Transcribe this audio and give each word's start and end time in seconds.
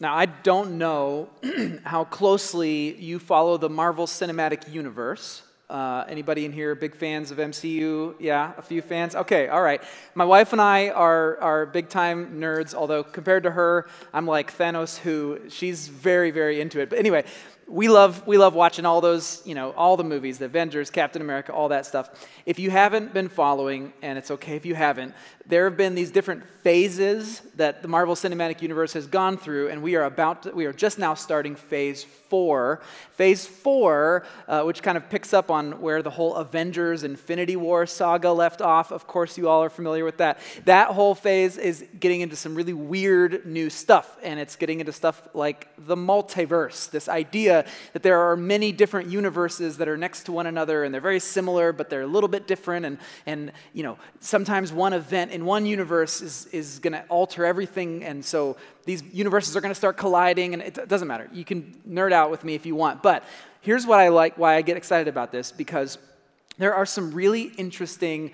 Now, 0.00 0.16
I 0.16 0.26
don't 0.26 0.78
know 0.78 1.30
how 1.84 2.04
closely 2.04 2.96
you 2.96 3.18
follow 3.18 3.56
the 3.56 3.68
Marvel 3.68 4.06
Cinematic 4.06 4.72
Universe. 4.72 5.42
Uh, 5.70 6.04
anybody 6.06 6.44
in 6.44 6.52
here 6.52 6.74
big 6.74 6.94
fans 6.94 7.30
of 7.30 7.38
MCU? 7.38 8.14
Yeah, 8.18 8.52
a 8.58 8.62
few 8.62 8.82
fans? 8.82 9.14
Okay, 9.14 9.48
all 9.48 9.62
right. 9.62 9.82
My 10.14 10.24
wife 10.24 10.52
and 10.52 10.60
I 10.60 10.90
are, 10.90 11.40
are 11.40 11.64
big 11.64 11.88
time 11.88 12.40
nerds, 12.40 12.74
although 12.74 13.02
compared 13.02 13.44
to 13.44 13.52
her, 13.52 13.88
I'm 14.12 14.26
like 14.26 14.54
Thanos, 14.54 14.98
who 14.98 15.40
she's 15.48 15.88
very, 15.88 16.30
very 16.30 16.60
into 16.60 16.80
it. 16.80 16.90
But 16.90 16.98
anyway, 16.98 17.24
we 17.66 17.88
love, 17.88 18.26
we 18.26 18.36
love 18.36 18.54
watching 18.54 18.84
all 18.84 19.00
those, 19.00 19.42
you 19.46 19.54
know, 19.54 19.72
all 19.72 19.96
the 19.96 20.04
movies, 20.04 20.38
the 20.38 20.44
Avengers, 20.44 20.90
Captain 20.90 21.22
America, 21.22 21.52
all 21.52 21.68
that 21.68 21.86
stuff. 21.86 22.10
If 22.44 22.58
you 22.58 22.70
haven't 22.70 23.14
been 23.14 23.28
following, 23.28 23.92
and 24.02 24.18
it's 24.18 24.30
okay 24.30 24.56
if 24.56 24.66
you 24.66 24.74
haven't, 24.74 25.14
there 25.46 25.64
have 25.64 25.76
been 25.76 25.94
these 25.94 26.10
different 26.10 26.44
phases 26.62 27.40
that 27.56 27.82
the 27.82 27.88
Marvel 27.88 28.14
Cinematic 28.14 28.62
Universe 28.62 28.92
has 28.92 29.06
gone 29.06 29.36
through, 29.36 29.68
and 29.68 29.82
we 29.82 29.96
are 29.96 30.04
about, 30.04 30.44
to, 30.44 30.50
we 30.52 30.66
are 30.66 30.72
just 30.72 30.98
now 30.98 31.14
starting 31.14 31.56
phase 31.56 32.04
four. 32.04 32.80
Phase 33.12 33.46
four, 33.46 34.24
uh, 34.48 34.62
which 34.62 34.82
kind 34.82 34.96
of 34.96 35.08
picks 35.10 35.32
up 35.32 35.50
on 35.50 35.80
where 35.80 36.02
the 36.02 36.10
whole 36.10 36.34
Avengers 36.34 37.04
Infinity 37.04 37.56
War 37.56 37.86
saga 37.86 38.32
left 38.32 38.60
off. 38.60 38.92
Of 38.92 39.06
course, 39.06 39.36
you 39.36 39.48
all 39.48 39.62
are 39.62 39.70
familiar 39.70 40.04
with 40.04 40.18
that. 40.18 40.38
That 40.64 40.88
whole 40.88 41.14
phase 41.14 41.58
is 41.58 41.84
getting 41.98 42.20
into 42.20 42.36
some 42.36 42.54
really 42.54 42.72
weird 42.72 43.46
new 43.46 43.70
stuff, 43.70 44.16
and 44.22 44.38
it's 44.38 44.56
getting 44.56 44.80
into 44.80 44.92
stuff 44.92 45.22
like 45.34 45.68
the 45.78 45.96
multiverse, 45.96 46.90
this 46.90 47.08
idea 47.08 47.51
that 47.92 48.02
there 48.02 48.18
are 48.18 48.36
many 48.36 48.72
different 48.72 49.08
universes 49.08 49.76
that 49.78 49.88
are 49.88 49.96
next 49.96 50.24
to 50.24 50.32
one 50.32 50.46
another, 50.46 50.84
and 50.84 50.92
they're 50.92 51.00
very 51.00 51.20
similar, 51.20 51.72
but 51.72 51.90
they're 51.90 52.02
a 52.02 52.06
little 52.06 52.28
bit 52.28 52.46
different, 52.46 52.86
and, 52.86 52.98
and 53.26 53.52
you 53.72 53.82
know, 53.82 53.98
sometimes 54.20 54.72
one 54.72 54.92
event 54.92 55.30
in 55.30 55.44
one 55.44 55.66
universe 55.66 56.22
is, 56.22 56.46
is 56.52 56.78
going 56.78 56.92
to 56.92 57.04
alter 57.08 57.44
everything, 57.44 58.04
and 58.04 58.24
so 58.24 58.56
these 58.84 59.02
universes 59.12 59.56
are 59.56 59.60
going 59.60 59.70
to 59.70 59.82
start 59.84 59.96
colliding, 59.96 60.54
and 60.54 60.62
it 60.62 60.88
doesn't 60.88 61.08
matter. 61.08 61.28
You 61.32 61.44
can 61.44 61.74
nerd 61.88 62.12
out 62.12 62.30
with 62.30 62.44
me 62.44 62.54
if 62.54 62.66
you 62.66 62.74
want. 62.74 63.02
But 63.02 63.22
here's 63.60 63.86
what 63.86 64.00
I 64.00 64.08
like, 64.08 64.38
why 64.38 64.56
I 64.56 64.62
get 64.62 64.76
excited 64.76 65.08
about 65.08 65.30
this, 65.30 65.52
because 65.52 65.98
there 66.58 66.74
are 66.74 66.86
some 66.86 67.12
really 67.12 67.52
interesting 67.56 68.32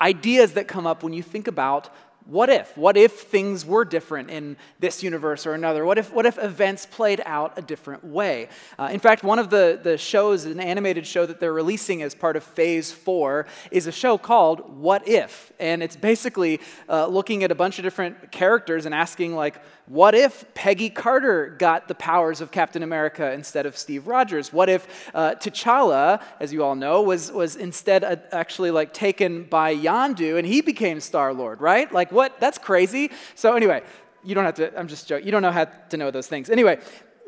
ideas 0.00 0.52
that 0.54 0.68
come 0.68 0.86
up 0.86 1.02
when 1.02 1.12
you 1.12 1.22
think 1.22 1.48
about 1.48 1.90
what 2.26 2.48
if? 2.50 2.76
What 2.76 2.96
if 2.96 3.12
things 3.12 3.64
were 3.64 3.84
different 3.84 4.30
in 4.30 4.56
this 4.80 5.02
universe 5.02 5.46
or 5.46 5.54
another? 5.54 5.84
What 5.84 5.96
if, 5.96 6.12
what 6.12 6.26
if 6.26 6.38
events 6.38 6.84
played 6.84 7.22
out 7.24 7.56
a 7.56 7.62
different 7.62 8.04
way? 8.04 8.48
Uh, 8.78 8.88
in 8.90 8.98
fact, 8.98 9.22
one 9.22 9.38
of 9.38 9.48
the, 9.48 9.78
the 9.80 9.96
shows, 9.96 10.44
an 10.44 10.58
animated 10.58 11.06
show 11.06 11.24
that 11.24 11.38
they're 11.38 11.52
releasing 11.52 12.02
as 12.02 12.14
part 12.14 12.36
of 12.36 12.42
phase 12.42 12.90
four, 12.90 13.46
is 13.70 13.86
a 13.86 13.92
show 13.92 14.18
called 14.18 14.76
What 14.76 15.06
If? 15.06 15.52
And 15.60 15.82
it's 15.82 15.96
basically 15.96 16.60
uh, 16.88 17.06
looking 17.06 17.44
at 17.44 17.52
a 17.52 17.54
bunch 17.54 17.78
of 17.78 17.84
different 17.84 18.32
characters 18.32 18.86
and 18.86 18.94
asking, 18.94 19.36
like, 19.36 19.60
what 19.86 20.16
if 20.16 20.44
Peggy 20.54 20.90
Carter 20.90 21.54
got 21.58 21.86
the 21.86 21.94
powers 21.94 22.40
of 22.40 22.50
Captain 22.50 22.82
America 22.82 23.32
instead 23.32 23.66
of 23.66 23.76
Steve 23.76 24.08
Rogers? 24.08 24.52
What 24.52 24.68
if 24.68 25.10
uh, 25.14 25.34
T'Challa, 25.34 26.20
as 26.40 26.52
you 26.52 26.64
all 26.64 26.74
know, 26.74 27.02
was, 27.02 27.30
was 27.30 27.54
instead 27.54 28.02
uh, 28.02 28.16
actually 28.32 28.72
like 28.72 28.92
taken 28.92 29.44
by 29.44 29.74
Yondu 29.74 30.38
and 30.38 30.46
he 30.46 30.60
became 30.60 30.98
Star 31.00 31.32
Lord, 31.32 31.60
right? 31.60 31.90
Like, 31.92 32.10
what? 32.10 32.40
That's 32.40 32.58
crazy. 32.58 33.12
So, 33.36 33.54
anyway, 33.54 33.82
you 34.24 34.34
don't 34.34 34.44
have 34.44 34.56
to, 34.56 34.76
I'm 34.76 34.88
just 34.88 35.06
joking. 35.06 35.24
You 35.24 35.30
don't 35.30 35.42
know 35.42 35.52
how 35.52 35.66
to 35.66 35.96
know 35.96 36.10
those 36.10 36.26
things. 36.26 36.50
Anyway, 36.50 36.80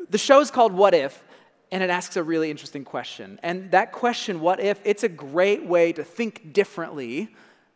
the 0.09 0.17
show's 0.17 0.51
called 0.51 0.73
What 0.73 0.93
If, 0.93 1.23
and 1.71 1.81
it 1.81 1.89
asks 1.89 2.17
a 2.17 2.23
really 2.23 2.51
interesting 2.51 2.83
question. 2.83 3.39
And 3.41 3.71
that 3.71 3.93
question, 3.93 4.41
what 4.41 4.59
if, 4.59 4.81
it's 4.83 5.03
a 5.03 5.09
great 5.09 5.65
way 5.65 5.93
to 5.93 6.03
think 6.03 6.51
differently 6.51 7.33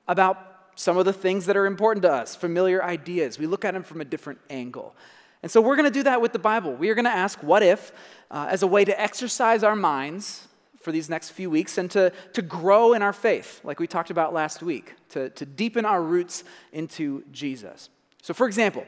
about 0.09 0.52
some 0.75 0.97
of 0.97 1.05
the 1.05 1.13
things 1.13 1.45
that 1.45 1.57
are 1.57 1.65
important 1.65 2.03
to 2.03 2.11
us, 2.11 2.35
familiar 2.35 2.83
ideas. 2.83 3.37
We 3.37 3.47
look 3.47 3.65
at 3.65 3.73
them 3.73 3.83
from 3.83 4.01
a 4.01 4.05
different 4.05 4.39
angle. 4.49 4.95
And 5.41 5.51
so 5.51 5.61
we're 5.61 5.75
going 5.75 5.91
to 5.91 5.91
do 5.91 6.03
that 6.03 6.21
with 6.21 6.31
the 6.31 6.39
Bible. 6.39 6.73
We 6.73 6.89
are 6.89 6.95
going 6.95 7.05
to 7.05 7.11
ask 7.11 7.43
what 7.43 7.63
if 7.63 7.91
uh, 8.31 8.47
as 8.49 8.63
a 8.63 8.67
way 8.67 8.85
to 8.85 8.99
exercise 8.99 9.63
our 9.63 9.75
minds 9.75 10.47
for 10.79 10.91
these 10.91 11.09
next 11.09 11.31
few 11.31 11.49
weeks 11.49 11.77
and 11.77 11.89
to, 11.91 12.11
to 12.33 12.41
grow 12.41 12.93
in 12.93 13.01
our 13.01 13.13
faith, 13.13 13.61
like 13.63 13.79
we 13.79 13.87
talked 13.87 14.09
about 14.09 14.33
last 14.33 14.61
week, 14.61 14.95
to, 15.09 15.29
to 15.31 15.45
deepen 15.45 15.85
our 15.85 16.01
roots 16.01 16.43
into 16.71 17.23
Jesus. 17.31 17.89
So, 18.21 18.33
for 18.33 18.47
example, 18.47 18.85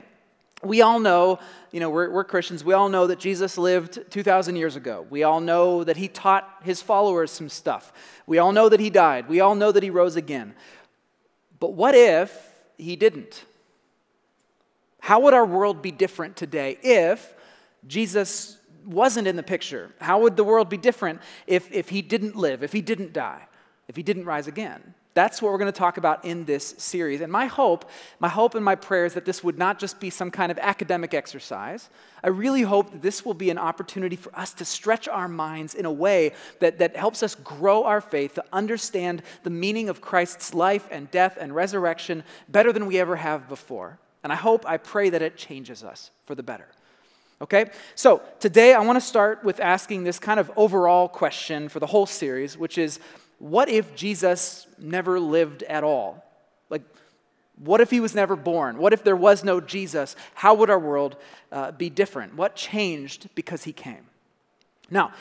we 0.63 0.81
all 0.81 0.99
know, 0.99 1.39
you 1.71 1.79
know, 1.79 1.89
we're, 1.89 2.09
we're, 2.09 2.23
Christians, 2.23 2.63
we 2.63 2.73
all 2.73 2.89
know 2.89 3.07
that 3.07 3.19
Jesus 3.19 3.57
lived 3.57 3.99
2,000 4.09 4.55
years 4.55 4.75
ago. 4.75 5.05
We 5.09 5.23
all 5.23 5.39
know 5.39 5.83
that 5.83 5.97
he 5.97 6.07
taught 6.07 6.49
his 6.63 6.81
followers 6.81 7.31
some 7.31 7.49
stuff. 7.49 7.93
We 8.25 8.39
all 8.39 8.51
know 8.51 8.69
that 8.69 8.79
he 8.79 8.89
died. 8.89 9.27
We 9.27 9.41
all 9.41 9.55
know 9.55 9.71
that 9.71 9.83
he 9.83 9.89
rose 9.89 10.15
again. 10.15 10.55
But 11.65 11.73
what 11.73 11.95
if 11.95 12.47
he 12.77 12.95
didn't? 12.95 13.43
How 14.99 15.21
would 15.21 15.33
our 15.33 15.47
world 15.47 15.81
be 15.81 15.89
different 15.89 16.35
today 16.35 16.77
if 16.83 17.33
Jesus 17.87 18.59
wasn't 18.85 19.27
in 19.27 19.35
the 19.35 19.41
picture? 19.41 19.89
How 19.99 20.19
would 20.19 20.37
the 20.37 20.43
world 20.43 20.69
be 20.69 20.77
different 20.77 21.21
if, 21.47 21.71
if 21.71 21.89
he 21.89 22.03
didn't 22.03 22.35
live, 22.35 22.61
if 22.61 22.71
he 22.71 22.81
didn't 22.81 23.13
die, 23.13 23.47
if 23.87 23.95
he 23.95 24.03
didn't 24.03 24.25
rise 24.25 24.45
again? 24.45 24.93
That's 25.15 25.41
what 25.41 25.53
we're 25.53 25.57
going 25.57 25.71
to 25.71 25.79
talk 25.79 25.95
about 25.97 26.25
in 26.25 26.43
this 26.43 26.75
series. 26.77 27.21
And 27.21 27.31
my 27.31 27.45
hope, 27.45 27.89
my 28.19 28.27
hope 28.27 28.53
and 28.53 28.63
my 28.63 28.75
prayer 28.75 29.05
is 29.05 29.13
that 29.13 29.23
this 29.23 29.41
would 29.45 29.57
not 29.57 29.79
just 29.79 30.01
be 30.01 30.09
some 30.09 30.29
kind 30.29 30.51
of 30.51 30.59
academic 30.59 31.13
exercise. 31.13 31.89
I 32.21 32.27
really 32.27 32.63
hope 32.63 32.91
that 32.91 33.01
this 33.01 33.23
will 33.23 33.33
be 33.33 33.49
an 33.49 33.57
opportunity 33.57 34.17
for 34.17 34.37
us 34.37 34.53
to 34.55 34.65
stretch 34.65 35.07
our 35.07 35.29
minds 35.29 35.73
in 35.73 35.85
a 35.85 35.91
way 35.91 36.33
that, 36.59 36.79
that 36.79 36.97
helps 36.97 37.23
us 37.23 37.33
grow 37.33 37.85
our 37.85 38.01
faith, 38.01 38.35
to 38.35 38.43
understand 38.51 39.23
the 39.43 39.49
meaning 39.49 39.87
of 39.87 40.01
Christ's 40.01 40.53
life 40.53 40.85
and 40.91 41.09
death 41.11 41.37
and 41.39 41.55
resurrection 41.55 42.21
better 42.49 42.73
than 42.73 42.85
we 42.85 42.99
ever 42.99 43.15
have 43.15 43.47
before. 43.47 43.97
And 44.21 44.33
I 44.33 44.35
hope, 44.35 44.65
I 44.67 44.75
pray 44.75 45.09
that 45.11 45.21
it 45.21 45.37
changes 45.37 45.81
us 45.81 46.11
for 46.25 46.35
the 46.35 46.43
better. 46.43 46.67
Okay? 47.41 47.69
So 47.95 48.21
today 48.41 48.73
I 48.73 48.81
want 48.81 48.97
to 48.97 49.01
start 49.01 49.45
with 49.45 49.61
asking 49.61 50.03
this 50.03 50.19
kind 50.19 50.41
of 50.41 50.51
overall 50.57 51.07
question 51.07 51.69
for 51.69 51.79
the 51.79 51.87
whole 51.87 52.05
series, 52.05 52.57
which 52.57 52.77
is 52.77 52.99
what 53.39 53.69
if 53.69 53.95
Jesus 53.95 54.67
never 54.77 55.19
lived 55.19 55.63
at 55.63 55.83
all? 55.83 56.23
Like, 56.69 56.83
what 57.57 57.81
if 57.81 57.89
he 57.89 57.99
was 57.99 58.15
never 58.15 58.35
born? 58.35 58.77
What 58.77 58.93
if 58.93 59.03
there 59.03 59.15
was 59.15 59.43
no 59.43 59.61
Jesus? 59.61 60.15
How 60.33 60.53
would 60.55 60.69
our 60.69 60.79
world 60.79 61.17
uh, 61.51 61.71
be 61.71 61.89
different? 61.89 62.35
What 62.35 62.55
changed 62.55 63.29
because 63.35 63.63
he 63.63 63.73
came? 63.73 64.05
Now, 64.89 65.13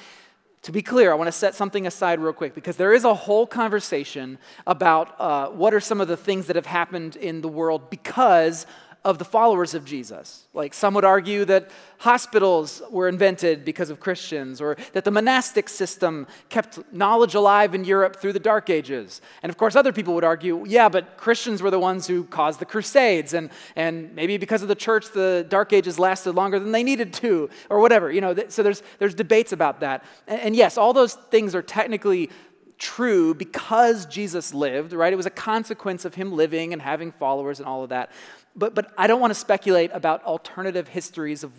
to 0.62 0.72
be 0.72 0.80
clear, 0.80 1.12
I 1.12 1.14
want 1.14 1.28
to 1.28 1.32
set 1.32 1.54
something 1.54 1.86
aside 1.86 2.20
real 2.20 2.32
quick 2.32 2.54
because 2.54 2.76
there 2.76 2.94
is 2.94 3.04
a 3.04 3.12
whole 3.12 3.46
conversation 3.46 4.38
about 4.66 5.20
uh, 5.20 5.48
what 5.48 5.74
are 5.74 5.80
some 5.80 6.00
of 6.00 6.08
the 6.08 6.16
things 6.16 6.46
that 6.46 6.56
have 6.56 6.66
happened 6.66 7.16
in 7.16 7.42
the 7.42 7.48
world 7.48 7.90
because 7.90 8.66
of 9.04 9.18
the 9.18 9.24
followers 9.24 9.74
of 9.74 9.84
Jesus. 9.84 10.46
Like 10.54 10.72
some 10.72 10.94
would 10.94 11.04
argue 11.04 11.44
that 11.44 11.70
hospitals 11.98 12.80
were 12.90 13.06
invented 13.06 13.64
because 13.64 13.90
of 13.90 14.00
Christians, 14.00 14.60
or 14.60 14.76
that 14.94 15.04
the 15.04 15.10
monastic 15.10 15.68
system 15.68 16.26
kept 16.48 16.78
knowledge 16.92 17.34
alive 17.34 17.74
in 17.74 17.84
Europe 17.84 18.16
through 18.16 18.32
the 18.32 18.40
Dark 18.40 18.70
Ages. 18.70 19.20
And 19.42 19.50
of 19.50 19.58
course, 19.58 19.76
other 19.76 19.92
people 19.92 20.14
would 20.14 20.24
argue, 20.24 20.64
yeah, 20.66 20.88
but 20.88 21.18
Christians 21.18 21.60
were 21.60 21.70
the 21.70 21.78
ones 21.78 22.06
who 22.06 22.24
caused 22.24 22.60
the 22.60 22.66
Crusades, 22.66 23.34
and, 23.34 23.50
and 23.76 24.14
maybe 24.14 24.38
because 24.38 24.62
of 24.62 24.68
the 24.68 24.74
church, 24.74 25.10
the 25.12 25.44
Dark 25.48 25.72
Ages 25.72 25.98
lasted 25.98 26.32
longer 26.34 26.58
than 26.58 26.72
they 26.72 26.82
needed 26.82 27.12
to, 27.14 27.50
or 27.68 27.80
whatever. 27.80 28.10
You 28.10 28.22
know, 28.22 28.34
so 28.48 28.62
there's, 28.62 28.82
there's 28.98 29.14
debates 29.14 29.52
about 29.52 29.80
that. 29.80 30.04
And, 30.26 30.40
and 30.40 30.56
yes, 30.56 30.78
all 30.78 30.94
those 30.94 31.14
things 31.14 31.54
are 31.54 31.62
technically 31.62 32.30
true 32.78 33.34
because 33.34 34.04
Jesus 34.06 34.52
lived, 34.52 34.92
right? 34.92 35.12
It 35.12 35.16
was 35.16 35.26
a 35.26 35.30
consequence 35.30 36.04
of 36.04 36.14
him 36.14 36.32
living 36.32 36.72
and 36.72 36.82
having 36.82 37.12
followers 37.12 37.60
and 37.60 37.68
all 37.68 37.82
of 37.82 37.90
that. 37.90 38.10
But, 38.56 38.74
but 38.74 38.92
I 38.96 39.06
don't 39.06 39.20
want 39.20 39.32
to 39.32 39.38
speculate 39.38 39.90
about 39.92 40.22
alternative 40.24 40.88
histories 40.88 41.42
of 41.42 41.52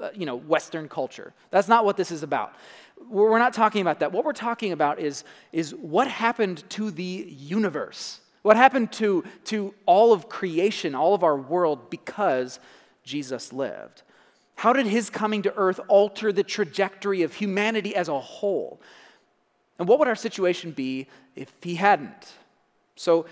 uh, 0.00 0.10
you 0.14 0.26
know, 0.26 0.36
Western 0.36 0.88
culture. 0.88 1.32
That's 1.50 1.68
not 1.68 1.84
what 1.84 1.96
this 1.96 2.10
is 2.10 2.22
about. 2.22 2.54
We're 3.08 3.38
not 3.38 3.54
talking 3.54 3.80
about 3.82 4.00
that. 4.00 4.12
What 4.12 4.24
we're 4.24 4.32
talking 4.32 4.72
about 4.72 4.98
is, 4.98 5.24
is 5.52 5.74
what 5.74 6.08
happened 6.08 6.68
to 6.70 6.90
the 6.90 7.26
universe, 7.28 8.20
what 8.42 8.56
happened 8.56 8.92
to, 8.92 9.24
to 9.44 9.74
all 9.86 10.12
of 10.12 10.28
creation, 10.28 10.94
all 10.94 11.14
of 11.14 11.22
our 11.22 11.36
world, 11.36 11.90
because 11.90 12.58
Jesus 13.04 13.52
lived. 13.52 14.02
How 14.56 14.72
did 14.72 14.86
his 14.86 15.10
coming 15.10 15.42
to 15.42 15.54
earth 15.56 15.80
alter 15.88 16.32
the 16.32 16.42
trajectory 16.42 17.22
of 17.22 17.34
humanity 17.34 17.94
as 17.96 18.08
a 18.08 18.20
whole? 18.20 18.80
And 19.78 19.88
what 19.88 19.98
would 19.98 20.08
our 20.08 20.14
situation 20.14 20.70
be 20.70 21.08
if 21.34 21.52
he 21.62 21.76
hadn't? 21.76 22.32
So 22.94 23.26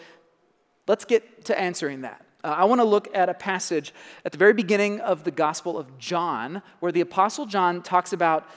let's 0.89 1.05
get 1.05 1.45
to 1.45 1.59
answering 1.59 2.01
that. 2.03 2.25
Uh, 2.43 2.49
I 2.49 2.65
want 2.65 2.81
to 2.81 2.85
look 2.85 3.09
at 3.15 3.29
a 3.29 3.35
passage 3.35 3.93
at 4.25 4.33
the 4.33 4.39
very 4.39 4.53
beginning 4.53 5.01
of 5.01 5.25
the 5.25 5.31
Gospel 5.31 5.79
of 5.79 5.99
John 5.99 6.63
where 6.81 6.93
the 6.93 7.01
Apostle 7.01 7.47
John 7.47 7.83
talks 7.83 8.13
about, 8.13 8.49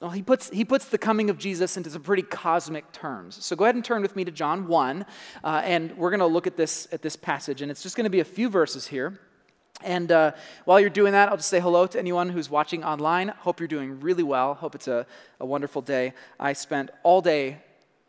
well, 0.00 0.10
he 0.10 0.22
puts, 0.22 0.50
he 0.50 0.64
puts 0.64 0.86
the 0.86 0.98
coming 0.98 1.30
of 1.30 1.38
Jesus 1.38 1.76
into 1.76 1.90
some 1.90 2.02
pretty 2.02 2.22
cosmic 2.22 2.92
terms. 2.92 3.44
So 3.44 3.56
go 3.56 3.64
ahead 3.64 3.74
and 3.74 3.84
turn 3.84 4.02
with 4.02 4.14
me 4.14 4.24
to 4.24 4.30
John 4.30 4.68
1, 4.68 5.04
uh, 5.42 5.62
and 5.64 5.96
we're 5.96 6.10
going 6.10 6.20
to 6.20 6.26
look 6.26 6.46
at 6.46 6.56
this, 6.56 6.86
at 6.92 7.02
this 7.02 7.16
passage. 7.16 7.62
And 7.62 7.70
it's 7.70 7.82
just 7.82 7.96
going 7.96 8.04
to 8.04 8.10
be 8.10 8.20
a 8.20 8.24
few 8.24 8.48
verses 8.48 8.86
here. 8.86 9.18
And 9.82 10.12
uh, 10.12 10.32
while 10.64 10.78
you're 10.78 10.88
doing 10.88 11.12
that, 11.12 11.28
I'll 11.28 11.36
just 11.36 11.48
say 11.48 11.60
hello 11.60 11.86
to 11.88 11.98
anyone 11.98 12.28
who's 12.28 12.48
watching 12.48 12.84
online. 12.84 13.28
Hope 13.28 13.58
you're 13.58 13.68
doing 13.68 14.00
really 14.00 14.22
well. 14.22 14.54
Hope 14.54 14.74
it's 14.74 14.88
a, 14.88 15.06
a 15.40 15.46
wonderful 15.46 15.82
day. 15.82 16.14
I 16.38 16.52
spent 16.52 16.90
all 17.02 17.20
day 17.20 17.58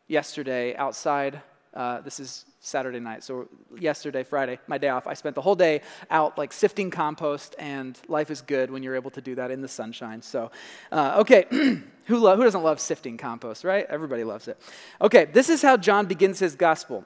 yesterday 0.07 0.75
outside 0.75 1.41
Uh, 1.75 1.99
this 1.99 2.21
is 2.21 2.45
Saturday 2.61 3.01
night. 3.01 3.21
So 3.21 3.49
yesterday, 3.77 4.23
Friday, 4.23 4.59
my 4.65 4.77
day 4.77 4.87
off, 4.87 5.07
I 5.07 5.13
spent 5.13 5.35
the 5.35 5.41
whole 5.41 5.55
day 5.55 5.81
out 6.09 6.37
like 6.37 6.53
sifting 6.53 6.89
compost, 6.89 7.53
and 7.59 7.99
life 8.07 8.31
is 8.31 8.41
good 8.41 8.71
when 8.71 8.81
you're 8.81 8.95
able 8.95 9.11
to 9.11 9.21
do 9.21 9.35
that 9.35 9.51
in 9.51 9.61
the 9.61 9.67
sunshine. 9.67 10.21
So, 10.21 10.51
uh, 10.91 11.17
okay, 11.19 11.45
who, 11.51 12.17
lo- 12.17 12.37
who 12.37 12.43
doesn't 12.43 12.63
love 12.63 12.79
sifting 12.79 13.17
compost, 13.17 13.65
right? 13.65 13.85
Everybody 13.89 14.23
loves 14.23 14.47
it. 14.47 14.57
Okay, 15.01 15.25
this 15.25 15.49
is 15.49 15.61
how 15.61 15.75
John 15.75 16.05
begins 16.05 16.39
his 16.39 16.55
gospel. 16.55 17.05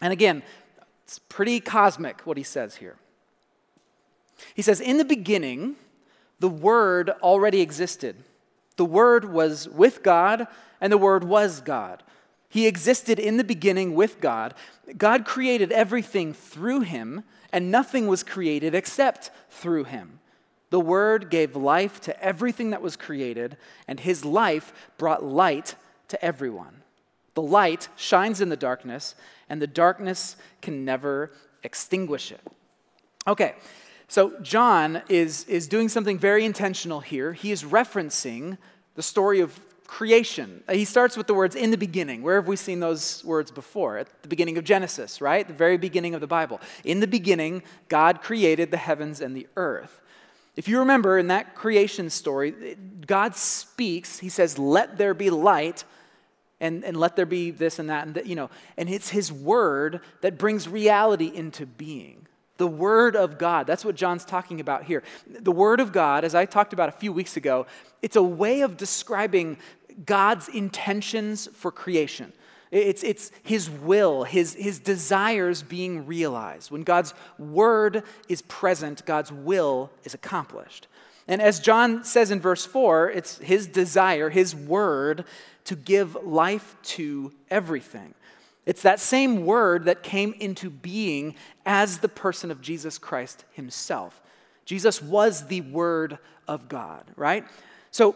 And 0.00 0.12
again, 0.12 0.42
it's 1.04 1.20
pretty 1.20 1.60
cosmic 1.60 2.22
what 2.22 2.36
he 2.36 2.42
says 2.42 2.76
here. 2.76 2.96
He 4.54 4.62
says, 4.62 4.80
In 4.80 4.96
the 4.96 5.04
beginning, 5.04 5.76
the 6.40 6.48
Word 6.48 7.10
already 7.22 7.60
existed. 7.60 8.16
The 8.76 8.84
Word 8.84 9.32
was 9.32 9.68
with 9.68 10.02
God, 10.02 10.48
and 10.80 10.92
the 10.92 10.98
Word 10.98 11.22
was 11.22 11.60
God. 11.60 12.02
He 12.52 12.66
existed 12.66 13.18
in 13.18 13.38
the 13.38 13.44
beginning 13.44 13.94
with 13.94 14.20
God. 14.20 14.52
God 14.98 15.24
created 15.24 15.72
everything 15.72 16.34
through 16.34 16.80
him, 16.80 17.24
and 17.50 17.70
nothing 17.70 18.08
was 18.08 18.22
created 18.22 18.74
except 18.74 19.30
through 19.48 19.84
him. 19.84 20.20
The 20.68 20.78
Word 20.78 21.30
gave 21.30 21.56
life 21.56 21.98
to 22.02 22.22
everything 22.22 22.68
that 22.68 22.82
was 22.82 22.94
created, 22.94 23.56
and 23.88 23.98
his 23.98 24.22
life 24.22 24.90
brought 24.98 25.24
light 25.24 25.76
to 26.08 26.22
everyone. 26.22 26.82
The 27.32 27.40
light 27.40 27.88
shines 27.96 28.42
in 28.42 28.50
the 28.50 28.56
darkness, 28.56 29.14
and 29.48 29.62
the 29.62 29.66
darkness 29.66 30.36
can 30.60 30.84
never 30.84 31.32
extinguish 31.62 32.30
it. 32.30 32.46
Okay, 33.26 33.54
so 34.08 34.38
John 34.42 35.00
is, 35.08 35.44
is 35.44 35.66
doing 35.66 35.88
something 35.88 36.18
very 36.18 36.44
intentional 36.44 37.00
here. 37.00 37.32
He 37.32 37.50
is 37.50 37.64
referencing 37.64 38.58
the 38.94 39.02
story 39.02 39.40
of 39.40 39.58
creation. 39.92 40.64
He 40.70 40.86
starts 40.86 41.18
with 41.18 41.26
the 41.26 41.34
words 41.34 41.54
in 41.54 41.70
the 41.70 41.76
beginning. 41.76 42.22
Where 42.22 42.36
have 42.36 42.48
we 42.48 42.56
seen 42.56 42.80
those 42.80 43.22
words 43.26 43.50
before? 43.50 43.98
At 43.98 44.22
the 44.22 44.28
beginning 44.28 44.56
of 44.56 44.64
Genesis, 44.64 45.20
right? 45.20 45.46
The 45.46 45.52
very 45.52 45.76
beginning 45.76 46.14
of 46.14 46.22
the 46.22 46.26
Bible. 46.26 46.62
In 46.82 47.00
the 47.00 47.06
beginning, 47.06 47.62
God 47.90 48.22
created 48.22 48.70
the 48.70 48.78
heavens 48.78 49.20
and 49.20 49.36
the 49.36 49.46
earth. 49.54 50.00
If 50.56 50.66
you 50.66 50.78
remember 50.78 51.18
in 51.18 51.26
that 51.26 51.54
creation 51.54 52.08
story, 52.08 52.76
God 53.06 53.36
speaks, 53.36 54.18
He 54.18 54.30
says, 54.30 54.58
Let 54.58 54.96
there 54.96 55.12
be 55.12 55.28
light. 55.28 55.84
And, 56.58 56.84
and 56.84 56.96
let 56.96 57.16
there 57.16 57.26
be 57.26 57.50
this 57.50 57.78
and 57.80 57.90
that 57.90 58.06
and 58.06 58.14
that, 58.14 58.26
you 58.26 58.36
know 58.36 58.48
and 58.78 58.88
it's 58.88 59.08
his 59.08 59.32
word 59.32 60.00
that 60.20 60.38
brings 60.38 60.68
reality 60.68 61.26
into 61.26 61.66
being 61.66 62.28
the 62.62 62.66
Word 62.68 63.16
of 63.16 63.38
God. 63.38 63.66
That's 63.66 63.84
what 63.84 63.96
John's 63.96 64.24
talking 64.24 64.60
about 64.60 64.84
here. 64.84 65.02
The 65.26 65.50
Word 65.50 65.80
of 65.80 65.90
God, 65.90 66.24
as 66.24 66.32
I 66.32 66.44
talked 66.44 66.72
about 66.72 66.88
a 66.88 66.92
few 66.92 67.12
weeks 67.12 67.36
ago, 67.36 67.66
it's 68.02 68.14
a 68.14 68.22
way 68.22 68.60
of 68.60 68.76
describing 68.76 69.58
God's 70.04 70.48
intentions 70.48 71.48
for 71.54 71.70
creation. 71.70 72.32
It's, 72.70 73.04
it's 73.04 73.30
his 73.42 73.68
will, 73.68 74.24
his, 74.24 74.54
his 74.54 74.78
desires 74.78 75.62
being 75.62 76.06
realized. 76.06 76.70
When 76.70 76.82
God's 76.82 77.12
word 77.38 78.02
is 78.28 78.40
present, 78.42 79.04
God's 79.04 79.30
will 79.30 79.90
is 80.04 80.14
accomplished. 80.14 80.88
And 81.28 81.42
as 81.42 81.60
John 81.60 82.02
says 82.02 82.30
in 82.30 82.40
verse 82.40 82.64
4, 82.64 83.10
it's 83.10 83.38
his 83.38 83.66
desire, 83.66 84.30
his 84.30 84.54
word, 84.54 85.24
to 85.64 85.76
give 85.76 86.16
life 86.24 86.76
to 86.82 87.32
everything. 87.50 88.14
It's 88.64 88.82
that 88.82 89.00
same 89.00 89.44
word 89.44 89.84
that 89.84 90.02
came 90.02 90.34
into 90.38 90.70
being 90.70 91.34
as 91.66 91.98
the 91.98 92.08
person 92.08 92.50
of 92.50 92.60
Jesus 92.60 92.96
Christ 92.96 93.44
himself. 93.52 94.22
Jesus 94.64 95.02
was 95.02 95.46
the 95.46 95.60
Word 95.62 96.18
of 96.46 96.68
God, 96.68 97.04
right? 97.16 97.44
So 97.90 98.14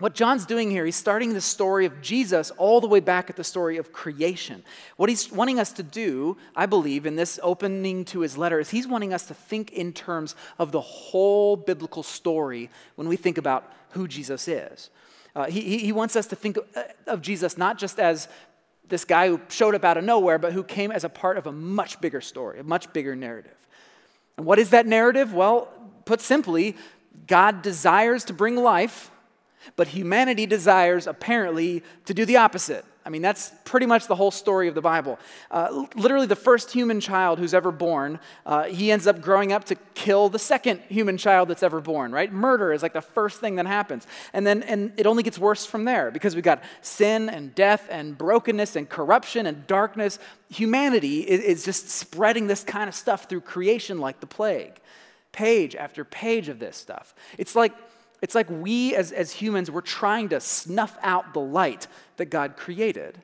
what 0.00 0.14
John's 0.14 0.46
doing 0.46 0.70
here, 0.70 0.84
he's 0.86 0.96
starting 0.96 1.34
the 1.34 1.40
story 1.40 1.84
of 1.84 2.00
Jesus 2.00 2.50
all 2.52 2.80
the 2.80 2.88
way 2.88 3.00
back 3.00 3.28
at 3.28 3.36
the 3.36 3.44
story 3.44 3.76
of 3.76 3.92
creation. 3.92 4.64
What 4.96 5.10
he's 5.10 5.30
wanting 5.30 5.60
us 5.60 5.72
to 5.74 5.82
do, 5.82 6.38
I 6.56 6.64
believe, 6.64 7.04
in 7.04 7.16
this 7.16 7.38
opening 7.42 8.06
to 8.06 8.20
his 8.20 8.38
letter, 8.38 8.58
is 8.58 8.70
he's 8.70 8.88
wanting 8.88 9.12
us 9.12 9.26
to 9.26 9.34
think 9.34 9.72
in 9.72 9.92
terms 9.92 10.34
of 10.58 10.72
the 10.72 10.80
whole 10.80 11.54
biblical 11.54 12.02
story 12.02 12.70
when 12.96 13.08
we 13.08 13.16
think 13.16 13.36
about 13.36 13.70
who 13.90 14.08
Jesus 14.08 14.48
is. 14.48 14.88
Uh, 15.36 15.44
he, 15.44 15.78
he 15.78 15.92
wants 15.92 16.16
us 16.16 16.26
to 16.28 16.36
think 16.36 16.58
of 17.06 17.20
Jesus 17.20 17.58
not 17.58 17.78
just 17.78 18.00
as 18.00 18.26
this 18.88 19.04
guy 19.04 19.28
who 19.28 19.40
showed 19.48 19.74
up 19.74 19.84
out 19.84 19.98
of 19.98 20.04
nowhere, 20.04 20.38
but 20.38 20.54
who 20.54 20.64
came 20.64 20.90
as 20.90 21.04
a 21.04 21.08
part 21.08 21.36
of 21.36 21.46
a 21.46 21.52
much 21.52 22.00
bigger 22.00 22.22
story, 22.22 22.58
a 22.58 22.64
much 22.64 22.92
bigger 22.92 23.14
narrative. 23.14 23.56
And 24.38 24.46
what 24.46 24.58
is 24.58 24.70
that 24.70 24.86
narrative? 24.86 25.34
Well, 25.34 25.68
put 26.06 26.22
simply, 26.22 26.74
God 27.26 27.62
desires 27.62 28.24
to 28.24 28.32
bring 28.32 28.56
life 28.56 29.10
but 29.76 29.88
humanity 29.88 30.46
desires, 30.46 31.06
apparently, 31.06 31.82
to 32.06 32.14
do 32.14 32.24
the 32.24 32.36
opposite. 32.36 32.84
I 33.04 33.08
mean, 33.08 33.22
that's 33.22 33.50
pretty 33.64 33.86
much 33.86 34.08
the 34.08 34.14
whole 34.14 34.30
story 34.30 34.68
of 34.68 34.74
the 34.74 34.82
Bible. 34.82 35.18
Uh, 35.50 35.86
literally, 35.94 36.26
the 36.26 36.36
first 36.36 36.70
human 36.70 37.00
child 37.00 37.38
who's 37.38 37.54
ever 37.54 37.72
born, 37.72 38.20
uh, 38.44 38.64
he 38.64 38.92
ends 38.92 39.06
up 39.06 39.22
growing 39.22 39.52
up 39.52 39.64
to 39.64 39.74
kill 39.94 40.28
the 40.28 40.38
second 40.38 40.80
human 40.82 41.16
child 41.16 41.48
that's 41.48 41.62
ever 41.62 41.80
born, 41.80 42.12
right? 42.12 42.30
Murder 42.30 42.72
is 42.72 42.82
like 42.82 42.92
the 42.92 43.00
first 43.00 43.40
thing 43.40 43.56
that 43.56 43.66
happens. 43.66 44.06
And 44.34 44.46
then 44.46 44.62
and 44.64 44.92
it 44.98 45.06
only 45.06 45.22
gets 45.22 45.38
worse 45.38 45.64
from 45.64 45.86
there 45.86 46.10
because 46.10 46.34
we've 46.34 46.44
got 46.44 46.62
sin 46.82 47.30
and 47.30 47.54
death 47.54 47.88
and 47.90 48.18
brokenness 48.18 48.76
and 48.76 48.88
corruption 48.88 49.46
and 49.46 49.66
darkness. 49.66 50.18
Humanity 50.50 51.20
is, 51.20 51.40
is 51.40 51.64
just 51.64 51.88
spreading 51.88 52.48
this 52.48 52.62
kind 52.62 52.88
of 52.88 52.94
stuff 52.94 53.28
through 53.28 53.40
creation 53.40 53.98
like 53.98 54.20
the 54.20 54.26
plague. 54.26 54.78
Page 55.32 55.74
after 55.74 56.04
page 56.04 56.48
of 56.48 56.58
this 56.58 56.76
stuff. 56.76 57.14
It's 57.38 57.56
like 57.56 57.72
it's 58.22 58.34
like 58.34 58.48
we 58.50 58.94
as, 58.94 59.12
as 59.12 59.32
humans, 59.32 59.70
we're 59.70 59.80
trying 59.80 60.28
to 60.30 60.40
snuff 60.40 60.98
out 61.02 61.32
the 61.32 61.40
light 61.40 61.86
that 62.16 62.26
God 62.26 62.56
created. 62.56 63.20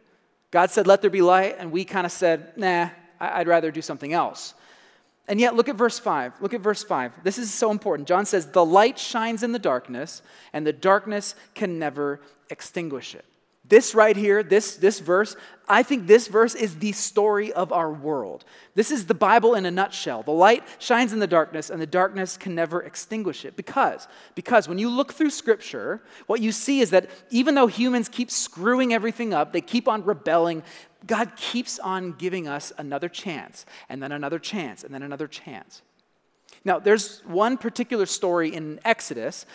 God 0.50 0.70
said, 0.70 0.86
Let 0.86 1.02
there 1.02 1.10
be 1.10 1.22
light, 1.22 1.56
and 1.58 1.70
we 1.70 1.84
kind 1.84 2.06
of 2.06 2.12
said, 2.12 2.56
Nah, 2.56 2.90
I'd 3.20 3.48
rather 3.48 3.70
do 3.70 3.82
something 3.82 4.12
else. 4.12 4.54
And 5.28 5.40
yet, 5.40 5.54
look 5.54 5.68
at 5.68 5.76
verse 5.76 5.98
5. 5.98 6.40
Look 6.40 6.54
at 6.54 6.60
verse 6.60 6.84
5. 6.84 7.24
This 7.24 7.36
is 7.36 7.52
so 7.52 7.70
important. 7.70 8.08
John 8.08 8.24
says, 8.26 8.46
The 8.46 8.64
light 8.64 8.98
shines 8.98 9.42
in 9.42 9.52
the 9.52 9.58
darkness, 9.58 10.22
and 10.52 10.66
the 10.66 10.72
darkness 10.72 11.34
can 11.54 11.78
never 11.78 12.20
extinguish 12.48 13.14
it. 13.14 13.24
This 13.68 13.94
right 13.94 14.16
here, 14.16 14.42
this, 14.42 14.76
this 14.76 15.00
verse, 15.00 15.34
I 15.68 15.82
think 15.82 16.06
this 16.06 16.28
verse 16.28 16.54
is 16.54 16.76
the 16.76 16.92
story 16.92 17.52
of 17.52 17.72
our 17.72 17.92
world. 17.92 18.44
This 18.74 18.92
is 18.92 19.06
the 19.06 19.14
Bible 19.14 19.54
in 19.54 19.66
a 19.66 19.70
nutshell. 19.70 20.22
The 20.22 20.30
light 20.30 20.62
shines 20.78 21.12
in 21.12 21.18
the 21.18 21.26
darkness, 21.26 21.70
and 21.70 21.82
the 21.82 21.86
darkness 21.86 22.36
can 22.36 22.54
never 22.54 22.82
extinguish 22.82 23.44
it. 23.44 23.56
Because, 23.56 24.06
because 24.36 24.68
when 24.68 24.78
you 24.78 24.88
look 24.88 25.12
through 25.12 25.30
Scripture, 25.30 26.00
what 26.28 26.40
you 26.40 26.52
see 26.52 26.80
is 26.80 26.90
that 26.90 27.10
even 27.30 27.56
though 27.56 27.66
humans 27.66 28.08
keep 28.08 28.30
screwing 28.30 28.92
everything 28.92 29.34
up, 29.34 29.52
they 29.52 29.60
keep 29.60 29.88
on 29.88 30.04
rebelling, 30.04 30.62
God 31.04 31.34
keeps 31.36 31.80
on 31.80 32.12
giving 32.12 32.46
us 32.46 32.72
another 32.78 33.08
chance, 33.08 33.66
and 33.88 34.00
then 34.00 34.12
another 34.12 34.38
chance, 34.38 34.84
and 34.84 34.94
then 34.94 35.02
another 35.02 35.26
chance. 35.26 35.82
Now, 36.64 36.78
there's 36.80 37.20
one 37.26 37.58
particular 37.58 38.06
story 38.06 38.52
in 38.52 38.80
Exodus 38.84 39.46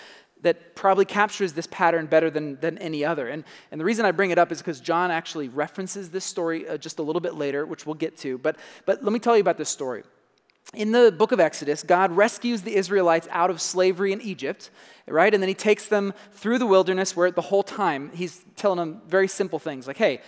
that 0.41 0.75
probably 0.75 1.05
captures 1.05 1.53
this 1.53 1.67
pattern 1.67 2.07
better 2.07 2.29
than, 2.29 2.59
than 2.59 2.77
any 2.79 3.05
other. 3.05 3.27
And, 3.27 3.43
and 3.71 3.79
the 3.79 3.85
reason 3.85 4.05
I 4.05 4.11
bring 4.11 4.31
it 4.31 4.37
up 4.37 4.51
is 4.51 4.59
because 4.59 4.79
John 4.79 5.11
actually 5.11 5.49
references 5.49 6.09
this 6.09 6.25
story 6.25 6.67
uh, 6.67 6.77
just 6.77 6.99
a 6.99 7.03
little 7.03 7.19
bit 7.21 7.35
later, 7.35 7.65
which 7.65 7.85
we'll 7.85 7.95
get 7.95 8.17
to. 8.17 8.37
But, 8.37 8.57
but 8.85 9.03
let 9.03 9.13
me 9.13 9.19
tell 9.19 9.35
you 9.35 9.41
about 9.41 9.57
this 9.57 9.69
story. 9.69 10.03
In 10.73 10.91
the 10.91 11.11
book 11.11 11.31
of 11.31 11.39
Exodus, 11.39 11.83
God 11.83 12.11
rescues 12.11 12.61
the 12.61 12.75
Israelites 12.75 13.27
out 13.31 13.49
of 13.49 13.59
slavery 13.59 14.13
in 14.13 14.21
Egypt, 14.21 14.69
right? 15.05 15.33
And 15.33 15.43
then 15.43 15.49
he 15.49 15.55
takes 15.55 15.87
them 15.87 16.13
through 16.31 16.59
the 16.59 16.67
wilderness 16.67 17.15
where 17.15 17.29
the 17.29 17.41
whole 17.41 17.63
time 17.63 18.11
he's 18.13 18.45
telling 18.55 18.77
them 18.77 19.01
very 19.07 19.27
simple 19.27 19.59
things 19.59 19.85
like, 19.85 19.97
hey, 19.97 20.21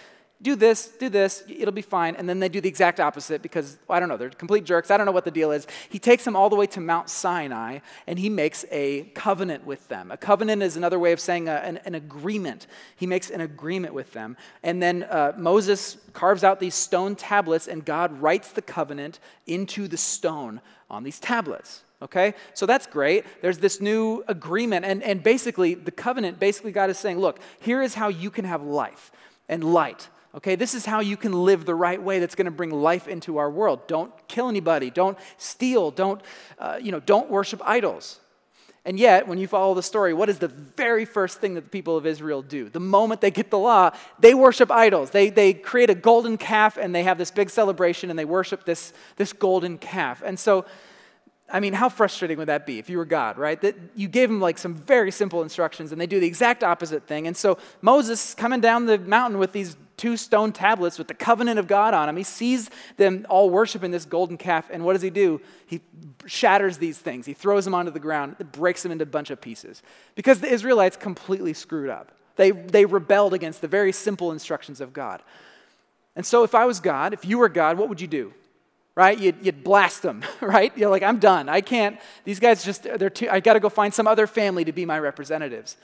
do 0.43 0.57
this, 0.57 0.87
do 0.87 1.07
this, 1.07 1.43
it'll 1.47 1.73
be 1.73 1.81
fine. 1.81 2.15
And 2.15 2.27
then 2.27 2.39
they 2.39 2.49
do 2.49 2.59
the 2.59 2.67
exact 2.67 2.99
opposite 2.99 3.41
because, 3.41 3.77
I 3.89 3.99
don't 3.99 4.09
know, 4.09 4.17
they're 4.17 4.29
complete 4.29 4.65
jerks. 4.65 4.91
I 4.91 4.97
don't 4.97 5.05
know 5.05 5.13
what 5.13 5.23
the 5.23 5.31
deal 5.31 5.51
is. 5.51 5.65
He 5.89 5.99
takes 5.99 6.25
them 6.25 6.35
all 6.35 6.49
the 6.49 6.55
way 6.57 6.67
to 6.67 6.81
Mount 6.81 7.09
Sinai 7.09 7.79
and 8.05 8.19
he 8.19 8.29
makes 8.29 8.65
a 8.69 9.03
covenant 9.15 9.65
with 9.65 9.87
them. 9.87 10.11
A 10.11 10.17
covenant 10.17 10.61
is 10.61 10.75
another 10.75 10.99
way 10.99 11.13
of 11.13 11.19
saying 11.19 11.47
a, 11.47 11.53
an, 11.53 11.77
an, 11.85 11.95
agreement. 11.95 12.67
He 12.95 13.07
makes 13.07 13.29
an 13.29 13.39
agreement 13.39 13.93
with 13.93 14.11
them. 14.11 14.35
And 14.61 14.83
then 14.83 15.03
uh, 15.03 15.31
Moses 15.37 15.97
carves 16.11 16.43
out 16.43 16.59
these 16.59 16.75
stone 16.75 17.15
tablets 17.15 17.67
and 17.67 17.85
God 17.85 18.19
writes 18.19 18.51
the 18.51 18.61
covenant 18.61 19.19
into 19.47 19.87
the 19.87 19.97
stone 19.97 20.59
on 20.89 21.03
these 21.03 21.19
tablets. 21.19 21.83
Okay? 22.01 22.33
So 22.53 22.65
that's 22.65 22.85
great. 22.85 23.23
There's 23.41 23.59
this 23.59 23.79
new 23.79 24.25
agreement. 24.27 24.83
And, 24.83 25.01
and 25.03 25.23
basically, 25.23 25.73
the 25.73 25.91
covenant, 25.91 26.37
basically, 26.37 26.73
God 26.73 26.89
is 26.89 26.97
saying, 26.97 27.17
look, 27.17 27.39
here 27.61 27.81
is 27.81 27.93
how 27.93 28.09
you 28.09 28.29
can 28.29 28.43
have 28.43 28.61
life 28.61 29.09
and 29.47 29.63
light 29.63 30.09
Okay, 30.35 30.55
this 30.55 30.73
is 30.73 30.85
how 30.85 30.99
you 30.99 31.15
can 31.15 31.31
live 31.31 31.65
the 31.65 31.75
right 31.75 32.01
way 32.01 32.19
that's 32.19 32.33
going 32.33 32.45
to 32.45 32.51
bring 32.51 32.71
life 32.71 33.07
into 33.07 33.37
our 33.37 33.51
world. 33.51 33.87
Don't 33.87 34.11
kill 34.27 34.49
anybody. 34.49 34.89
Don't 34.89 35.17
steal. 35.37 35.91
Don't, 35.91 36.21
uh, 36.57 36.79
you 36.81 36.91
know, 36.91 36.99
don't 36.99 37.29
worship 37.29 37.61
idols. 37.63 38.19
And 38.85 38.99
yet, 38.99 39.27
when 39.27 39.37
you 39.37 39.47
follow 39.47 39.75
the 39.75 39.83
story, 39.83 40.13
what 40.13 40.29
is 40.29 40.39
the 40.39 40.49
very 40.49 41.05
first 41.05 41.39
thing 41.39 41.53
that 41.53 41.65
the 41.65 41.69
people 41.69 41.95
of 41.95 42.05
Israel 42.05 42.41
do? 42.41 42.67
The 42.67 42.81
moment 42.81 43.21
they 43.21 43.31
get 43.31 43.49
the 43.49 43.59
law, 43.59 43.91
they 44.19 44.33
worship 44.33 44.69
idols. 44.71 45.11
They, 45.11 45.29
they 45.29 45.53
create 45.53 45.89
a 45.89 45.95
golden 45.95 46.37
calf 46.37 46.77
and 46.77 46.93
they 46.93 47.03
have 47.03 47.17
this 47.17 47.31
big 47.31 47.49
celebration 47.49 48.09
and 48.09 48.19
they 48.19 48.25
worship 48.25 48.65
this, 48.65 48.91
this 49.15 49.31
golden 49.31 49.77
calf. 49.77 50.21
And 50.25 50.37
so, 50.37 50.65
I 51.49 51.61
mean, 51.61 51.73
how 51.73 51.87
frustrating 51.87 52.37
would 52.39 52.49
that 52.49 52.65
be 52.65 52.77
if 52.77 52.89
you 52.89 52.97
were 52.97 53.05
God, 53.05 53.37
right? 53.37 53.61
That 53.61 53.75
you 53.95 54.09
gave 54.09 54.27
them 54.27 54.41
like 54.41 54.57
some 54.57 54.73
very 54.73 55.11
simple 55.11 55.43
instructions 55.43 55.93
and 55.93 56.01
they 56.01 56.07
do 56.07 56.19
the 56.19 56.27
exact 56.27 56.61
opposite 56.61 57.07
thing. 57.07 57.27
And 57.27 57.37
so 57.37 57.57
Moses 57.81 58.33
coming 58.33 58.59
down 58.59 58.85
the 58.85 58.97
mountain 58.97 59.39
with 59.39 59.53
these 59.53 59.77
two 60.03 60.17
stone 60.17 60.51
tablets 60.51 60.97
with 60.97 61.07
the 61.07 61.13
covenant 61.13 61.57
of 61.57 61.65
God 61.65 61.93
on 61.93 62.07
them. 62.07 62.17
He 62.17 62.23
sees 62.23 62.69
them 62.97 63.25
all 63.29 63.49
worshiping 63.49 63.91
this 63.91 64.03
golden 64.03 64.35
calf, 64.35 64.69
and 64.69 64.83
what 64.83 64.91
does 64.91 65.01
he 65.01 65.09
do? 65.09 65.39
He 65.65 65.79
shatters 66.25 66.77
these 66.77 66.97
things. 66.97 67.25
He 67.25 67.33
throws 67.33 67.63
them 67.63 67.73
onto 67.73 67.89
the 67.89 68.01
ground, 68.01 68.35
breaks 68.51 68.83
them 68.83 68.91
into 68.91 69.03
a 69.03 69.05
bunch 69.05 69.29
of 69.29 69.39
pieces. 69.39 69.81
Because 70.15 70.41
the 70.41 70.51
Israelites 70.51 70.97
completely 70.97 71.53
screwed 71.53 71.89
up. 71.89 72.11
They, 72.35 72.51
they 72.51 72.83
rebelled 72.83 73.33
against 73.33 73.61
the 73.61 73.69
very 73.69 73.93
simple 73.93 74.33
instructions 74.33 74.81
of 74.81 74.91
God. 74.91 75.23
And 76.17 76.25
so, 76.25 76.43
if 76.43 76.53
I 76.53 76.65
was 76.65 76.81
God, 76.81 77.13
if 77.13 77.23
you 77.23 77.37
were 77.37 77.47
God, 77.47 77.77
what 77.77 77.87
would 77.87 78.01
you 78.01 78.07
do? 78.07 78.33
Right? 78.95 79.17
You'd, 79.17 79.37
you'd 79.41 79.63
blast 79.63 80.01
them, 80.01 80.25
right? 80.41 80.77
You're 80.77 80.89
like, 80.89 81.01
I'm 81.01 81.19
done. 81.19 81.47
I 81.47 81.61
can't, 81.61 81.97
these 82.25 82.41
guys 82.41 82.65
just, 82.65 82.83
they're 82.83 83.09
too, 83.09 83.29
I 83.31 83.39
got 83.39 83.53
to 83.53 83.61
go 83.61 83.69
find 83.69 83.93
some 83.93 84.05
other 84.05 84.27
family 84.27 84.65
to 84.65 84.73
be 84.73 84.85
my 84.85 84.99
representatives. 84.99 85.77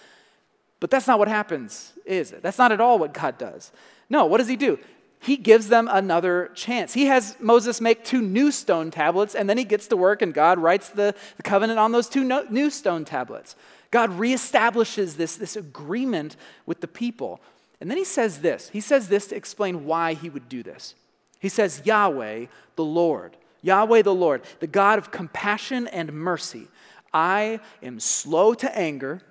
But 0.81 0.89
that's 0.91 1.07
not 1.07 1.19
what 1.19 1.29
happens, 1.29 1.93
is 2.05 2.33
it? 2.33 2.41
That's 2.41 2.57
not 2.57 2.73
at 2.73 2.81
all 2.81 2.99
what 2.99 3.13
God 3.13 3.37
does. 3.37 3.71
No, 4.09 4.25
what 4.25 4.37
does 4.37 4.47
He 4.47 4.55
do? 4.55 4.79
He 5.21 5.35
gives 5.35 5.67
them 5.67 5.89
another 5.91 6.49
chance. 6.55 6.93
He 6.93 7.05
has 7.07 7.35
Moses 7.39 7.81
make 7.81 8.05
two 8.05 8.21
new 8.21 8.51
stone 8.51 8.89
tablets, 8.89 9.35
and 9.35 9.49
then 9.49 9.57
he 9.57 9.65
gets 9.65 9.87
to 9.87 9.97
work, 9.97 10.21
and 10.21 10.33
God 10.33 10.59
writes 10.59 10.89
the, 10.89 11.13
the 11.35 11.43
covenant 11.43 11.77
on 11.77 11.91
those 11.91 12.07
two 12.07 12.23
no, 12.23 12.45
new 12.49 12.69
stone 12.69 13.03
tablets. 13.03 13.55
God 13.91 14.11
reestablishes 14.11 15.17
this, 15.17 15.35
this 15.35 15.57
agreement 15.57 16.37
with 16.65 16.79
the 16.79 16.87
people. 16.87 17.41
And 17.81 17.89
then 17.89 17.97
he 17.97 18.05
says 18.05 18.39
this 18.39 18.69
He 18.69 18.79
says 18.79 19.09
this 19.09 19.27
to 19.27 19.35
explain 19.35 19.85
why 19.85 20.13
he 20.13 20.29
would 20.29 20.47
do 20.47 20.63
this. 20.63 20.95
He 21.39 21.49
says, 21.49 21.81
Yahweh, 21.83 22.45
the 22.77 22.85
Lord, 22.85 23.35
Yahweh, 23.61 24.03
the 24.03 24.15
Lord, 24.15 24.43
the 24.59 24.67
God 24.67 24.99
of 24.99 25.11
compassion 25.11 25.87
and 25.87 26.13
mercy. 26.13 26.67
I 27.13 27.59
am 27.81 27.99
slow 27.99 28.53
to 28.53 28.77
anger 28.77 29.21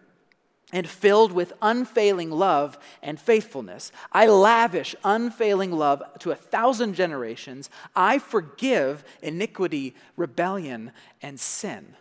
and 0.72 0.88
filled 0.88 1.32
with 1.32 1.52
unfailing 1.62 2.30
love 2.30 2.78
and 3.02 3.18
faithfulness. 3.18 3.90
I 4.12 4.26
lavish 4.26 4.94
unfailing 5.02 5.72
love 5.72 6.02
to 6.20 6.30
a 6.30 6.37
thousand 6.37 6.94
generations. 6.94 7.70
I 7.96 8.18
forgive 8.18 9.04
iniquity, 9.22 9.94
rebellion, 10.16 10.92
and 11.22 11.40
sin. 11.40 11.94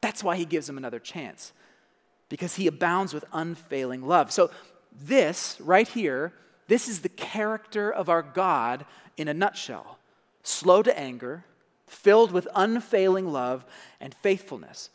That's 0.00 0.24
why 0.24 0.36
he 0.36 0.44
gives 0.44 0.66
them 0.66 0.78
another 0.78 0.98
chance, 0.98 1.52
because 2.28 2.56
he 2.56 2.66
abounds 2.66 3.12
with 3.12 3.24
unfailing 3.32 4.02
love. 4.02 4.32
So, 4.32 4.50
this 5.00 5.56
right 5.60 5.88
here, 5.88 6.32
this 6.68 6.88
is 6.88 7.00
the 7.00 7.08
character 7.08 7.90
of 7.90 8.08
our 8.08 8.22
God 8.22 8.84
in 9.16 9.28
a 9.28 9.34
nutshell 9.34 9.98
slow 10.42 10.82
to 10.82 10.98
anger, 10.98 11.44
filled 11.86 12.32
with 12.32 12.48
unfailing 12.54 13.30
love 13.30 13.64
and 14.00 14.14
faithfulness. 14.14 14.90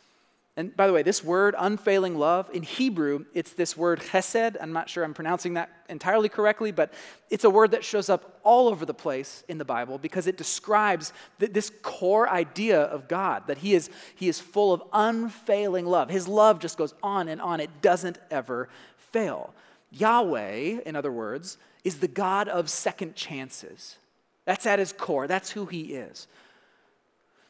And 0.58 0.76
by 0.76 0.88
the 0.88 0.94
way, 0.94 1.04
this 1.04 1.24
word, 1.24 1.54
unfailing 1.56 2.18
love, 2.18 2.50
in 2.52 2.64
Hebrew, 2.64 3.26
it's 3.36 3.54
this 3.54 3.78
word 3.78 4.00
chesed. 4.00 4.58
I'm 4.60 4.74
not 4.74 4.90
sure 4.90 5.04
I'm 5.04 5.14
pronouncing 5.14 5.54
that 5.54 5.70
entirely 5.88 6.30
correctly, 6.30 6.72
but 6.72 6.92
it's 7.30 7.44
a 7.44 7.50
word 7.50 7.72
that 7.72 7.86
shows 7.86 8.10
up 8.10 8.40
all 8.44 8.68
over 8.68 8.84
the 8.84 8.94
place 8.94 9.44
in 9.48 9.60
the 9.60 9.66
Bible 9.66 10.00
because 10.00 10.26
it 10.26 10.36
describes 10.36 11.14
th- 11.40 11.54
this 11.54 11.72
core 11.84 12.28
idea 12.28 12.82
of 12.82 13.08
God, 13.08 13.46
that 13.46 13.60
he 13.60 13.76
is, 13.76 13.92
he 14.16 14.28
is 14.28 14.40
full 14.40 14.74
of 14.74 14.82
unfailing 14.94 15.86
love. 15.86 16.10
His 16.10 16.28
love 16.28 16.58
just 16.58 16.76
goes 16.76 16.96
on 17.04 17.28
and 17.28 17.40
on, 17.40 17.60
it 17.60 17.84
doesn't 17.84 18.18
ever 18.32 18.68
fail. 18.98 19.54
Yahweh, 19.92 20.80
in 20.88 20.96
other 20.96 21.12
words, 21.12 21.60
is 21.84 22.00
the 22.00 22.08
God 22.08 22.48
of 22.48 22.68
second 22.68 23.16
chances. 23.16 23.98
That's 24.46 24.66
at 24.66 24.80
his 24.80 24.92
core, 24.92 25.28
that's 25.28 25.52
who 25.52 25.68
he 25.68 25.94
is. 25.94 26.26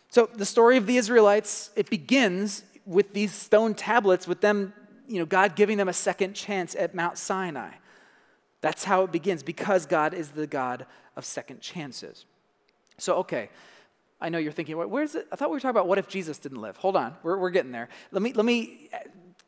So 0.10 0.30
the 0.34 0.46
story 0.46 0.76
of 0.76 0.88
the 0.88 0.98
Israelites, 0.98 1.70
it 1.78 1.90
begins 1.90 2.64
with 2.88 3.14
these 3.14 3.34
stone 3.34 3.74
tablets, 3.76 4.28
with 4.28 4.42
them, 4.42 4.74
you 5.08 5.20
know, 5.20 5.26
God 5.26 5.56
giving 5.56 5.78
them 5.78 5.90
a 5.90 5.94
second 5.94 6.34
chance 6.34 6.74
at 6.76 6.96
Mount 6.96 7.18
Sinai. 7.18 7.72
That's 8.62 8.86
how 8.86 9.04
it 9.04 9.12
begins, 9.12 9.44
because 9.44 9.86
God 9.86 10.14
is 10.14 10.32
the 10.32 10.48
God 10.48 10.86
of 11.16 11.26
second 11.26 11.62
chances. 11.62 12.26
So, 12.98 13.18
okay, 13.18 13.50
I 14.20 14.30
know 14.30 14.38
you're 14.40 14.52
thinking, 14.52 14.76
where's 14.78 15.16
it? 15.16 15.28
I 15.32 15.36
thought 15.36 15.50
we 15.50 15.56
were 15.56 15.60
talking 15.60 15.72
about 15.72 15.88
what 15.88 15.98
if 15.98 16.08
Jesus 16.08 16.40
didn't 16.40 16.62
live. 16.62 16.78
Hold 16.78 16.96
on, 16.96 17.16
we're, 17.22 17.38
we're 17.38 17.52
getting 17.52 17.72
there. 17.72 17.90
Let 18.12 18.24
me, 18.24 18.34
let 18.34 18.46
me 18.46 18.90
eh, 18.92 19.00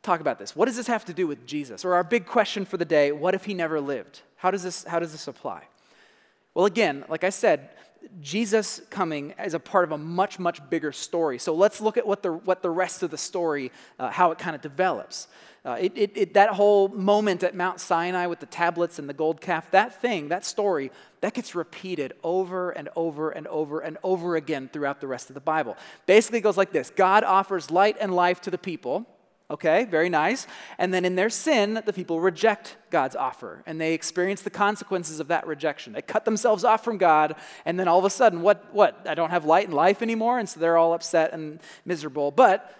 talk 0.02 0.20
about 0.20 0.38
this. 0.38 0.54
What 0.54 0.66
does 0.66 0.76
this 0.76 0.86
have 0.86 1.04
to 1.06 1.12
do 1.12 1.26
with 1.26 1.46
Jesus? 1.46 1.84
Or 1.84 1.94
our 1.94 2.04
big 2.04 2.26
question 2.26 2.64
for 2.64 2.76
the 2.76 2.84
day 2.84 3.10
what 3.10 3.34
if 3.34 3.46
he 3.46 3.54
never 3.54 3.80
lived? 3.80 4.20
How 4.36 4.50
does 4.50 4.62
this, 4.62 4.84
how 4.84 5.00
does 5.00 5.12
this 5.12 5.26
apply? 5.26 5.64
Well, 6.54 6.66
again, 6.66 7.04
like 7.08 7.24
I 7.24 7.30
said, 7.30 7.70
Jesus 8.20 8.80
coming 8.90 9.34
is 9.42 9.54
a 9.54 9.60
part 9.60 9.84
of 9.84 9.92
a 9.92 9.98
much, 9.98 10.38
much 10.38 10.68
bigger 10.70 10.92
story. 10.92 11.38
So 11.38 11.54
let's 11.54 11.80
look 11.80 11.96
at 11.96 12.06
what 12.06 12.22
the, 12.22 12.32
what 12.32 12.62
the 12.62 12.70
rest 12.70 13.02
of 13.02 13.10
the 13.10 13.18
story, 13.18 13.72
uh, 13.98 14.10
how 14.10 14.30
it 14.30 14.38
kind 14.38 14.54
of 14.56 14.62
develops. 14.62 15.28
Uh, 15.64 15.76
it, 15.78 15.92
it, 15.94 16.12
it, 16.14 16.34
that 16.34 16.50
whole 16.50 16.88
moment 16.88 17.42
at 17.42 17.54
Mount 17.54 17.80
Sinai 17.80 18.26
with 18.26 18.40
the 18.40 18.46
tablets 18.46 18.98
and 18.98 19.08
the 19.08 19.14
gold 19.14 19.40
calf, 19.40 19.70
that 19.72 20.00
thing, 20.00 20.28
that 20.28 20.44
story, 20.44 20.90
that 21.20 21.34
gets 21.34 21.54
repeated 21.54 22.14
over 22.24 22.70
and 22.70 22.88
over 22.96 23.30
and 23.30 23.46
over 23.48 23.80
and 23.80 23.98
over 24.02 24.36
again 24.36 24.70
throughout 24.72 25.00
the 25.00 25.06
rest 25.06 25.28
of 25.28 25.34
the 25.34 25.40
Bible. 25.40 25.76
Basically, 26.06 26.40
goes 26.40 26.56
like 26.56 26.72
this 26.72 26.90
God 26.90 27.24
offers 27.24 27.70
light 27.70 27.96
and 28.00 28.14
life 28.14 28.40
to 28.42 28.50
the 28.50 28.58
people 28.58 29.06
Okay, 29.50 29.84
very 29.84 30.08
nice. 30.08 30.46
And 30.78 30.94
then 30.94 31.04
in 31.04 31.16
their 31.16 31.28
sin, 31.28 31.82
the 31.84 31.92
people 31.92 32.20
reject 32.20 32.76
God's 32.90 33.16
offer 33.16 33.64
and 33.66 33.80
they 33.80 33.94
experience 33.94 34.42
the 34.42 34.50
consequences 34.50 35.18
of 35.18 35.26
that 35.26 35.44
rejection. 35.44 35.92
They 35.92 36.02
cut 36.02 36.24
themselves 36.24 36.62
off 36.62 36.84
from 36.84 36.98
God, 36.98 37.34
and 37.64 37.78
then 37.78 37.88
all 37.88 37.98
of 37.98 38.04
a 38.04 38.10
sudden, 38.10 38.42
what? 38.42 38.72
What? 38.72 39.06
I 39.06 39.14
don't 39.14 39.30
have 39.30 39.44
light 39.44 39.66
and 39.66 39.74
life 39.74 40.02
anymore, 40.02 40.38
and 40.38 40.48
so 40.48 40.60
they're 40.60 40.76
all 40.76 40.94
upset 40.94 41.32
and 41.32 41.58
miserable. 41.84 42.30
But 42.30 42.72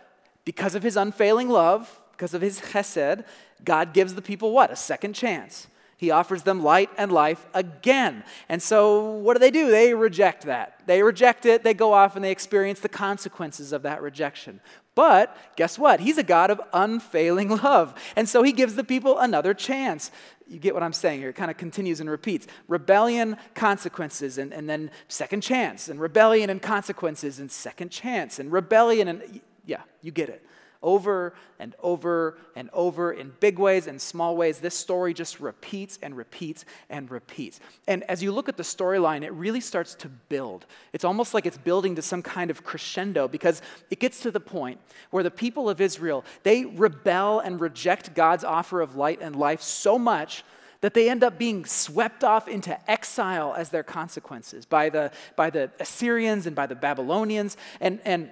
because 0.44 0.76
of 0.76 0.84
his 0.84 0.96
unfailing 0.96 1.48
love, 1.48 2.00
because 2.12 2.34
of 2.34 2.40
his 2.40 2.60
chesed, 2.60 3.24
God 3.64 3.92
gives 3.92 4.14
the 4.14 4.22
people 4.22 4.52
what? 4.52 4.70
A 4.70 4.76
second 4.76 5.14
chance. 5.14 5.66
He 6.00 6.10
offers 6.10 6.44
them 6.44 6.62
light 6.62 6.88
and 6.96 7.12
life 7.12 7.46
again. 7.52 8.24
And 8.48 8.62
so, 8.62 9.10
what 9.10 9.34
do 9.34 9.38
they 9.38 9.50
do? 9.50 9.70
They 9.70 9.92
reject 9.92 10.46
that. 10.46 10.80
They 10.86 11.02
reject 11.02 11.44
it, 11.44 11.62
they 11.62 11.74
go 11.74 11.92
off 11.92 12.16
and 12.16 12.24
they 12.24 12.30
experience 12.30 12.80
the 12.80 12.88
consequences 12.88 13.70
of 13.70 13.82
that 13.82 14.00
rejection. 14.00 14.62
But 14.94 15.36
guess 15.56 15.78
what? 15.78 16.00
He's 16.00 16.16
a 16.16 16.22
God 16.22 16.50
of 16.50 16.58
unfailing 16.72 17.50
love. 17.62 17.92
And 18.16 18.26
so 18.26 18.42
he 18.42 18.52
gives 18.52 18.76
the 18.76 18.82
people 18.82 19.18
another 19.18 19.52
chance. 19.52 20.10
You 20.48 20.58
get 20.58 20.72
what 20.72 20.82
I'm 20.82 20.94
saying 20.94 21.20
here? 21.20 21.28
It 21.28 21.36
kind 21.36 21.50
of 21.50 21.58
continues 21.58 22.00
and 22.00 22.08
repeats 22.08 22.46
rebellion, 22.66 23.36
consequences, 23.52 24.38
and, 24.38 24.54
and 24.54 24.70
then 24.70 24.90
second 25.08 25.42
chance, 25.42 25.90
and 25.90 26.00
rebellion 26.00 26.48
and 26.48 26.62
consequences, 26.62 27.40
and 27.40 27.52
second 27.52 27.90
chance, 27.90 28.38
and 28.38 28.50
rebellion, 28.50 29.06
and 29.06 29.42
yeah, 29.66 29.82
you 30.00 30.12
get 30.12 30.30
it 30.30 30.42
over 30.82 31.34
and 31.58 31.74
over 31.82 32.38
and 32.56 32.70
over 32.72 33.12
in 33.12 33.32
big 33.40 33.58
ways 33.58 33.86
and 33.86 34.00
small 34.00 34.36
ways. 34.36 34.60
This 34.60 34.74
story 34.74 35.12
just 35.12 35.40
repeats 35.40 35.98
and 36.02 36.16
repeats 36.16 36.64
and 36.88 37.10
repeats. 37.10 37.60
And 37.86 38.02
as 38.04 38.22
you 38.22 38.32
look 38.32 38.48
at 38.48 38.56
the 38.56 38.62
storyline, 38.62 39.22
it 39.22 39.32
really 39.32 39.60
starts 39.60 39.94
to 39.96 40.08
build. 40.08 40.66
It's 40.92 41.04
almost 41.04 41.34
like 41.34 41.46
it's 41.46 41.58
building 41.58 41.96
to 41.96 42.02
some 42.02 42.22
kind 42.22 42.50
of 42.50 42.64
crescendo 42.64 43.28
because 43.28 43.60
it 43.90 43.98
gets 44.00 44.20
to 44.20 44.30
the 44.30 44.40
point 44.40 44.80
where 45.10 45.22
the 45.22 45.30
people 45.30 45.68
of 45.68 45.80
Israel, 45.80 46.24
they 46.42 46.64
rebel 46.64 47.40
and 47.40 47.60
reject 47.60 48.14
God's 48.14 48.44
offer 48.44 48.80
of 48.80 48.96
light 48.96 49.20
and 49.20 49.36
life 49.36 49.60
so 49.60 49.98
much 49.98 50.44
that 50.80 50.94
they 50.94 51.10
end 51.10 51.22
up 51.22 51.38
being 51.38 51.64
swept 51.64 52.24
off 52.24 52.48
into 52.48 52.90
exile 52.90 53.54
as 53.54 53.68
their 53.68 53.82
consequences 53.82 54.64
by 54.64 54.88
the, 54.88 55.10
by 55.36 55.50
the 55.50 55.70
Assyrians 55.78 56.46
and 56.46 56.56
by 56.56 56.66
the 56.66 56.74
Babylonians. 56.74 57.58
And, 57.80 58.00
and 58.04 58.30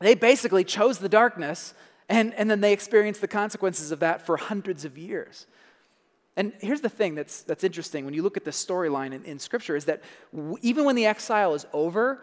they 0.00 0.14
basically 0.14 0.64
chose 0.64 0.98
the 0.98 1.08
darkness, 1.08 1.74
and, 2.08 2.34
and 2.34 2.50
then 2.50 2.60
they 2.60 2.72
experienced 2.72 3.20
the 3.20 3.28
consequences 3.28 3.90
of 3.90 4.00
that 4.00 4.26
for 4.26 4.36
hundreds 4.36 4.84
of 4.84 4.98
years. 4.98 5.46
And 6.36 6.52
here's 6.60 6.80
the 6.80 6.88
thing 6.88 7.14
that's, 7.14 7.42
that's 7.42 7.62
interesting 7.62 8.04
when 8.04 8.14
you 8.14 8.22
look 8.22 8.36
at 8.36 8.44
the 8.44 8.50
storyline 8.50 9.12
in, 9.12 9.24
in 9.24 9.38
Scripture 9.38 9.76
is 9.76 9.84
that 9.84 10.02
w- 10.34 10.58
even 10.62 10.84
when 10.84 10.96
the 10.96 11.06
exile 11.06 11.54
is 11.54 11.64
over, 11.72 12.22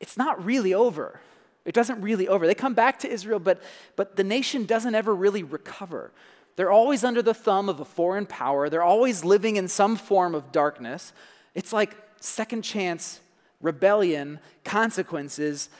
it's 0.00 0.16
not 0.16 0.44
really 0.44 0.74
over. 0.74 1.20
It 1.64 1.74
doesn't 1.74 2.00
really 2.02 2.28
over. 2.28 2.46
They 2.46 2.54
come 2.54 2.74
back 2.74 2.98
to 3.00 3.08
Israel, 3.10 3.38
but, 3.38 3.62
but 3.96 4.16
the 4.16 4.24
nation 4.24 4.66
doesn't 4.66 4.94
ever 4.94 5.14
really 5.14 5.42
recover. 5.42 6.12
They're 6.56 6.70
always 6.70 7.02
under 7.02 7.22
the 7.22 7.34
thumb 7.34 7.68
of 7.68 7.80
a 7.80 7.84
foreign 7.84 8.26
power. 8.26 8.68
They're 8.68 8.82
always 8.82 9.24
living 9.24 9.56
in 9.56 9.68
some 9.68 9.96
form 9.96 10.34
of 10.34 10.52
darkness. 10.52 11.12
It's 11.54 11.72
like 11.72 11.96
second 12.20 12.62
chance 12.62 13.20
rebellion, 13.62 14.38
consequences, 14.64 15.70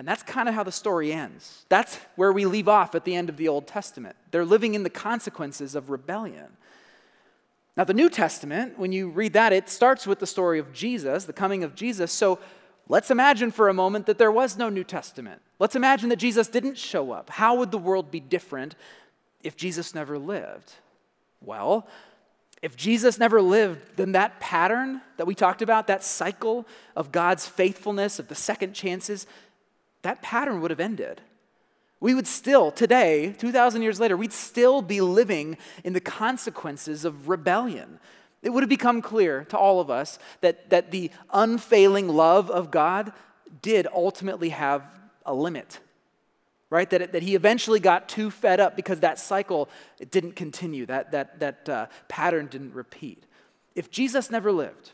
and 0.00 0.08
that's 0.08 0.22
kind 0.22 0.48
of 0.48 0.54
how 0.54 0.62
the 0.62 0.72
story 0.72 1.12
ends. 1.12 1.66
That's 1.68 1.96
where 2.16 2.32
we 2.32 2.46
leave 2.46 2.68
off 2.68 2.94
at 2.94 3.04
the 3.04 3.14
end 3.14 3.28
of 3.28 3.36
the 3.36 3.48
Old 3.48 3.66
Testament. 3.66 4.16
They're 4.30 4.46
living 4.46 4.72
in 4.72 4.82
the 4.82 4.88
consequences 4.88 5.74
of 5.74 5.90
rebellion. 5.90 6.56
Now, 7.76 7.84
the 7.84 7.92
New 7.92 8.08
Testament, 8.08 8.78
when 8.78 8.92
you 8.92 9.10
read 9.10 9.34
that, 9.34 9.52
it 9.52 9.68
starts 9.68 10.06
with 10.06 10.18
the 10.18 10.26
story 10.26 10.58
of 10.58 10.72
Jesus, 10.72 11.26
the 11.26 11.34
coming 11.34 11.62
of 11.62 11.74
Jesus. 11.74 12.12
So 12.12 12.38
let's 12.88 13.10
imagine 13.10 13.50
for 13.50 13.68
a 13.68 13.74
moment 13.74 14.06
that 14.06 14.16
there 14.16 14.32
was 14.32 14.56
no 14.56 14.70
New 14.70 14.84
Testament. 14.84 15.42
Let's 15.58 15.76
imagine 15.76 16.08
that 16.08 16.16
Jesus 16.16 16.48
didn't 16.48 16.78
show 16.78 17.12
up. 17.12 17.28
How 17.28 17.56
would 17.56 17.70
the 17.70 17.76
world 17.76 18.10
be 18.10 18.20
different 18.20 18.76
if 19.42 19.54
Jesus 19.54 19.94
never 19.94 20.18
lived? 20.18 20.72
Well, 21.42 21.86
if 22.62 22.74
Jesus 22.74 23.18
never 23.18 23.42
lived, 23.42 23.96
then 23.96 24.12
that 24.12 24.40
pattern 24.40 25.02
that 25.18 25.26
we 25.26 25.34
talked 25.34 25.60
about, 25.60 25.88
that 25.88 26.02
cycle 26.02 26.66
of 26.96 27.12
God's 27.12 27.46
faithfulness, 27.46 28.18
of 28.18 28.28
the 28.28 28.34
second 28.34 28.72
chances, 28.72 29.26
that 30.02 30.22
pattern 30.22 30.60
would 30.60 30.70
have 30.70 30.80
ended. 30.80 31.20
We 32.00 32.14
would 32.14 32.26
still, 32.26 32.70
today, 32.70 33.34
2,000 33.38 33.82
years 33.82 34.00
later, 34.00 34.16
we'd 34.16 34.32
still 34.32 34.80
be 34.80 35.02
living 35.02 35.58
in 35.84 35.92
the 35.92 36.00
consequences 36.00 37.04
of 37.04 37.28
rebellion. 37.28 38.00
It 38.42 38.50
would 38.50 38.62
have 38.62 38.70
become 38.70 39.02
clear 39.02 39.44
to 39.50 39.58
all 39.58 39.80
of 39.80 39.90
us 39.90 40.18
that, 40.40 40.70
that 40.70 40.90
the 40.90 41.10
unfailing 41.30 42.08
love 42.08 42.50
of 42.50 42.70
God 42.70 43.12
did 43.60 43.86
ultimately 43.92 44.48
have 44.48 44.82
a 45.26 45.34
limit, 45.34 45.78
right? 46.70 46.88
That, 46.88 47.02
it, 47.02 47.12
that 47.12 47.22
he 47.22 47.34
eventually 47.34 47.80
got 47.80 48.08
too 48.08 48.30
fed 48.30 48.60
up 48.60 48.76
because 48.76 49.00
that 49.00 49.18
cycle 49.18 49.68
it 49.98 50.10
didn't 50.10 50.36
continue, 50.36 50.86
that, 50.86 51.12
that, 51.12 51.40
that 51.40 51.68
uh, 51.68 51.86
pattern 52.08 52.46
didn't 52.46 52.72
repeat. 52.72 53.24
If 53.74 53.90
Jesus 53.90 54.30
never 54.30 54.50
lived, 54.50 54.92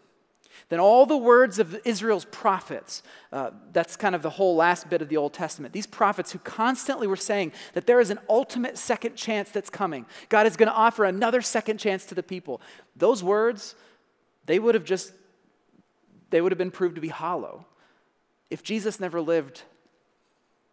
then 0.68 0.80
all 0.80 1.06
the 1.06 1.16
words 1.16 1.58
of 1.58 1.80
Israel's 1.84 2.24
prophets, 2.26 3.02
uh, 3.32 3.50
that's 3.72 3.96
kind 3.96 4.14
of 4.14 4.22
the 4.22 4.30
whole 4.30 4.56
last 4.56 4.88
bit 4.88 5.02
of 5.02 5.08
the 5.08 5.16
Old 5.16 5.32
Testament, 5.32 5.72
these 5.72 5.86
prophets 5.86 6.32
who 6.32 6.38
constantly 6.40 7.06
were 7.06 7.16
saying 7.16 7.52
that 7.74 7.86
there 7.86 8.00
is 8.00 8.10
an 8.10 8.18
ultimate 8.28 8.78
second 8.78 9.16
chance 9.16 9.50
that's 9.50 9.70
coming. 9.70 10.06
God 10.28 10.46
is 10.46 10.56
going 10.56 10.68
to 10.68 10.74
offer 10.74 11.04
another 11.04 11.40
second 11.42 11.78
chance 11.78 12.04
to 12.06 12.14
the 12.14 12.22
people. 12.22 12.60
Those 12.94 13.22
words, 13.22 13.74
they 14.46 14.58
would 14.58 14.74
have 14.74 14.84
just, 14.84 15.12
they 16.30 16.40
would 16.40 16.52
have 16.52 16.58
been 16.58 16.70
proved 16.70 16.94
to 16.94 17.00
be 17.00 17.08
hollow. 17.08 17.66
If 18.50 18.62
Jesus 18.62 19.00
never 19.00 19.20
lived, 19.20 19.62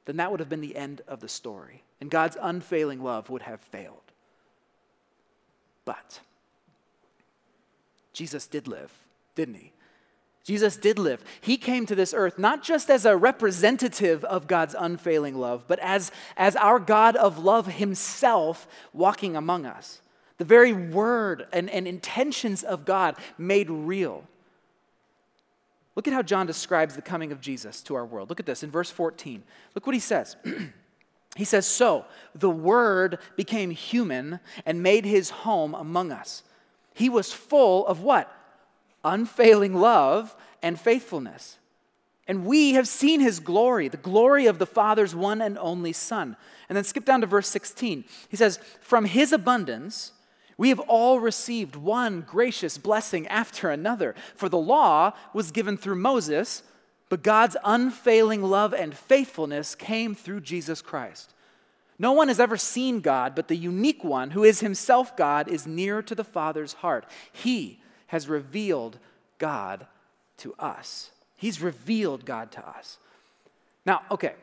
then 0.06 0.18
that 0.18 0.32
would 0.32 0.40
have 0.40 0.50
been 0.50 0.62
the 0.62 0.76
end 0.76 1.02
of 1.08 1.20
the 1.22 1.30
story. 1.30 1.84
And 2.02 2.10
God's 2.10 2.38
unfailing 2.42 3.02
love 3.02 3.30
would 3.30 3.44
have 3.44 3.62
failed. 3.62 3.98
But 5.86 6.20
Jesus 8.14 8.46
did 8.48 8.68
live, 8.68 8.92
didn't 9.36 9.56
he? 9.56 9.74
Jesus 10.44 10.76
did 10.76 11.00
live. 11.00 11.24
He 11.40 11.56
came 11.56 11.86
to 11.86 11.96
this 11.96 12.14
earth 12.14 12.38
not 12.38 12.64
just 12.64 12.90
as 12.90 13.06
a 13.06 13.16
representative 13.16 14.26
of 14.26 14.48
God's 14.48 14.76
unfailing 14.78 15.38
love, 15.38 15.64
but 15.68 15.80
as, 15.80 16.12
as 16.36 16.56
our 16.58 16.80
God 16.80 17.16
of 17.16 17.40
love 17.40 17.68
himself 17.68 18.68
walking 18.92 19.38
among 19.38 19.66
us. 19.66 20.02
The 20.38 20.46
very 20.46 20.74
word 20.74 21.48
and, 21.54 21.70
and 21.70 21.88
intentions 21.88 22.64
of 22.64 22.84
God 22.84 23.16
made 23.38 23.70
real. 23.70 24.26
Look 25.96 26.08
at 26.08 26.14
how 26.14 26.24
John 26.24 26.48
describes 26.48 26.96
the 26.96 27.02
coming 27.02 27.32
of 27.32 27.40
Jesus 27.40 27.82
to 27.84 27.96
our 27.96 28.06
world. 28.06 28.30
Look 28.30 28.40
at 28.40 28.46
this 28.46 28.64
in 28.64 28.72
verse 28.72 28.90
14. 28.90 29.44
Look 29.76 29.86
what 29.86 29.94
he 29.94 30.00
says. 30.00 30.36
he 31.38 31.46
says, 31.46 31.68
So 31.68 32.06
the 32.34 32.50
Word 32.50 33.20
became 33.38 33.70
human 33.70 34.40
and 34.66 34.84
made 34.84 35.06
his 35.06 35.30
home 35.30 35.76
among 35.76 36.12
us. 36.12 36.44
He 36.96 37.10
was 37.10 37.32
full 37.32 37.86
of 37.88 38.02
what? 38.02 38.32
Unfailing 39.04 39.76
love 39.76 40.36
and 40.62 40.80
faithfulness. 40.80 41.58
And 42.28 42.46
we 42.46 42.74
have 42.74 42.88
seen 42.88 43.20
his 43.20 43.40
glory, 43.40 43.90
the 43.90 43.98
glory 43.98 44.46
of 44.46 44.58
the 44.58 44.66
Father's 44.66 45.14
one 45.14 45.42
and 45.42 45.58
only 45.58 45.92
Son. 45.92 46.38
And 46.70 46.76
then 46.76 46.86
skip 46.86 47.06
down 47.06 47.22
to 47.22 47.28
verse 47.28 47.50
16. 47.50 48.06
He 48.30 48.38
says, 48.38 48.60
From 48.82 49.06
his 49.06 49.34
abundance, 49.34 50.14
we 50.58 50.70
have 50.70 50.80
all 50.82 51.20
received 51.20 51.76
one 51.76 52.22
gracious 52.22 52.78
blessing 52.78 53.28
after 53.28 53.70
another. 53.70 54.16
For 54.36 54.48
the 54.48 54.58
law 54.58 55.14
was 55.34 55.52
given 55.52 55.76
through 55.76 55.98
Moses, 55.98 56.64
but 57.10 57.24
God's 57.24 57.58
unfailing 57.64 58.42
love 58.42 58.74
and 58.74 58.96
faithfulness 58.96 59.76
came 59.76 60.16
through 60.16 60.42
Jesus 60.42 60.82
Christ. 60.82 61.34
No 62.00 62.14
one 62.14 62.30
has 62.30 62.40
ever 62.40 62.58
seen 62.58 63.02
God, 63.02 63.36
but 63.36 63.50
the 63.50 63.58
unique 63.58 64.04
one, 64.04 64.32
who 64.32 64.44
is 64.44 64.62
himself 64.62 65.16
God, 65.16 65.48
is 65.48 65.68
near 65.68 66.02
to 66.02 66.16
the 66.16 66.24
Father's 66.24 66.74
heart. 66.74 67.06
He 67.32 67.83
has 68.14 68.30
revealed 68.30 69.00
God 69.40 69.88
to 70.38 70.54
us. 70.60 71.10
He's 71.36 71.60
revealed 71.60 72.26
God 72.26 72.52
to 72.52 72.70
us. 72.70 73.00
Now, 73.88 74.04
okay, 74.12 74.34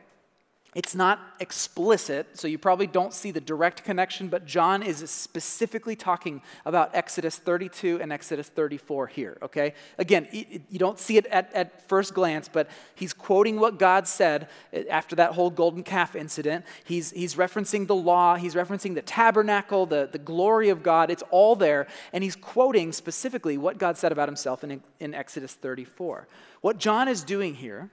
it's 0.73 0.95
not 0.95 1.19
explicit, 1.41 2.39
so 2.39 2.47
you 2.47 2.57
probably 2.57 2.87
don't 2.87 3.13
see 3.13 3.31
the 3.31 3.41
direct 3.41 3.83
connection, 3.83 4.29
but 4.29 4.45
John 4.45 4.81
is 4.81 5.09
specifically 5.11 5.97
talking 5.97 6.41
about 6.65 6.91
Exodus 6.95 7.37
32 7.37 7.99
and 8.01 8.13
Exodus 8.13 8.47
34 8.47 9.07
here, 9.07 9.37
okay? 9.41 9.73
Again, 9.97 10.29
you 10.31 10.79
don't 10.79 10.97
see 10.97 11.17
it 11.17 11.25
at, 11.25 11.53
at 11.53 11.89
first 11.89 12.13
glance, 12.13 12.47
but 12.47 12.69
he's 12.95 13.11
quoting 13.11 13.59
what 13.59 13.79
God 13.79 14.07
said 14.07 14.47
eh, 14.71 14.85
after 14.89 15.13
that 15.17 15.33
whole 15.33 15.49
golden 15.49 15.83
calf 15.83 16.15
incident. 16.15 16.63
He's, 16.85 17.11
he's 17.11 17.35
referencing 17.35 17.87
the 17.87 17.95
law, 17.95 18.35
he's 18.35 18.55
referencing 18.55 18.95
the 18.95 19.01
tabernacle, 19.01 19.85
the, 19.85 20.07
the 20.09 20.19
glory 20.19 20.69
of 20.69 20.83
God. 20.83 21.11
It's 21.11 21.23
all 21.31 21.57
there, 21.57 21.85
and 22.13 22.23
he's 22.23 22.37
quoting 22.37 22.93
specifically 22.93 23.57
what 23.57 23.77
God 23.77 23.97
said 23.97 24.13
about 24.13 24.29
himself 24.29 24.63
in, 24.63 24.81
in 25.01 25.13
Exodus 25.13 25.53
34. 25.53 26.29
What 26.61 26.77
John 26.77 27.09
is 27.09 27.25
doing 27.25 27.55
here 27.55 27.91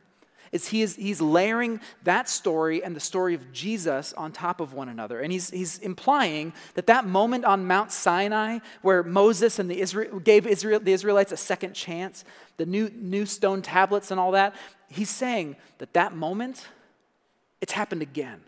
is 0.52 0.68
he 0.68 0.82
is 0.82 0.96
he's 0.96 1.20
layering 1.20 1.80
that 2.04 2.28
story 2.28 2.82
and 2.82 2.94
the 2.94 3.00
story 3.00 3.34
of 3.34 3.52
Jesus 3.52 4.12
on 4.14 4.32
top 4.32 4.60
of 4.60 4.72
one 4.72 4.88
another. 4.88 5.20
And 5.20 5.32
he's, 5.32 5.50
he's 5.50 5.78
implying 5.78 6.52
that 6.74 6.86
that 6.86 7.06
moment 7.06 7.44
on 7.44 7.66
Mount 7.66 7.92
Sinai 7.92 8.58
where 8.82 9.02
Moses 9.02 9.58
and 9.58 9.70
the 9.70 9.80
Israel, 9.80 10.18
gave 10.20 10.46
Israel, 10.46 10.80
the 10.80 10.92
Israelites 10.92 11.32
a 11.32 11.36
second 11.36 11.74
chance, 11.74 12.24
the 12.56 12.66
new, 12.66 12.90
new 12.94 13.26
stone 13.26 13.62
tablets 13.62 14.10
and 14.10 14.18
all 14.18 14.32
that, 14.32 14.54
he's 14.88 15.10
saying 15.10 15.56
that 15.78 15.92
that 15.92 16.14
moment, 16.14 16.66
it's 17.60 17.72
happened 17.72 18.02
again. 18.02 18.40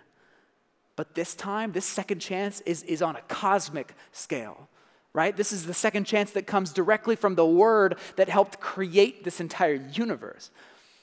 But 0.97 1.15
this 1.15 1.35
time, 1.35 1.73
this 1.73 1.87
second 1.87 2.21
chance 2.21 2.61
is, 2.63 2.83
is 2.83 3.03
on 3.03 3.17
a 3.17 3.23
cosmic 3.23 3.95
scale 4.13 4.69
right? 5.13 5.37
This 5.37 5.53
is 5.53 5.67
the 5.67 5.75
second 5.75 6.05
chance 6.05 6.31
that 6.33 6.47
comes 6.47 6.73
directly 6.73 7.17
from 7.17 7.35
the 7.35 7.45
word 7.45 7.97
that 8.17 8.29
helped 8.29 8.61
create 8.61 9.25
this 9.25 9.41
entire 9.41 9.75
universe. 9.75 10.51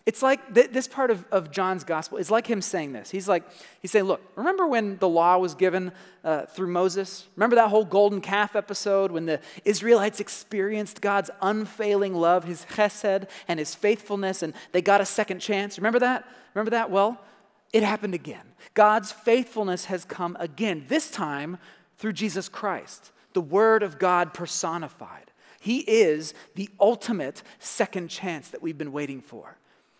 It's 0.08 0.24
like 0.24 0.56
th- 0.56 0.72
this 0.72 0.88
part 0.88 1.12
of, 1.12 1.26
of 1.34 1.52
John's 1.52 1.84
gospel 1.84 2.18
is 2.18 2.32
like 2.32 2.48
him 2.48 2.62
saying 2.62 2.94
this. 2.94 3.12
He's 3.12 3.28
like, 3.28 3.44
he's 3.82 3.92
saying, 3.92 4.06
look, 4.06 4.22
remember 4.38 4.66
when 4.66 4.98
the 5.00 5.10
law 5.10 5.38
was 5.38 5.54
given 5.54 5.92
uh, 6.24 6.46
through 6.46 6.70
Moses? 6.70 7.28
Remember 7.36 7.58
that 7.58 7.68
whole 7.68 7.84
golden 7.84 8.22
calf 8.22 8.56
episode 8.56 9.12
when 9.12 9.26
the 9.26 9.42
Israelites 9.66 10.22
experienced 10.22 11.02
God's 11.02 11.30
unfailing 11.42 12.16
love, 12.16 12.46
his 12.46 12.66
chesed, 12.72 13.28
and 13.50 13.60
his 13.60 13.76
faithfulness, 13.76 14.42
and 14.44 14.54
they 14.72 14.82
got 14.82 15.02
a 15.02 15.06
second 15.06 15.40
chance? 15.40 15.78
Remember 15.78 16.00
that? 16.00 16.26
Remember 16.54 16.72
that? 16.72 16.90
Well, 16.90 17.20
it 17.74 17.84
happened 17.84 18.14
again. 18.14 18.54
God's 18.76 19.12
faithfulness 19.12 19.86
has 19.86 20.06
come 20.06 20.38
again, 20.40 20.86
this 20.88 21.12
time 21.12 21.58
through 21.98 22.14
Jesus 22.14 22.48
Christ, 22.48 23.12
the 23.34 23.42
Word 23.42 23.84
of 23.84 24.00
God 24.00 24.34
personified. 24.34 25.32
He 25.60 25.80
is 25.80 26.34
the 26.56 26.70
ultimate 26.80 27.44
second 27.60 28.08
chance 28.08 28.50
that 28.52 28.62
we've 28.62 28.78
been 28.78 28.94
waiting 28.94 29.20
for. 29.20 29.58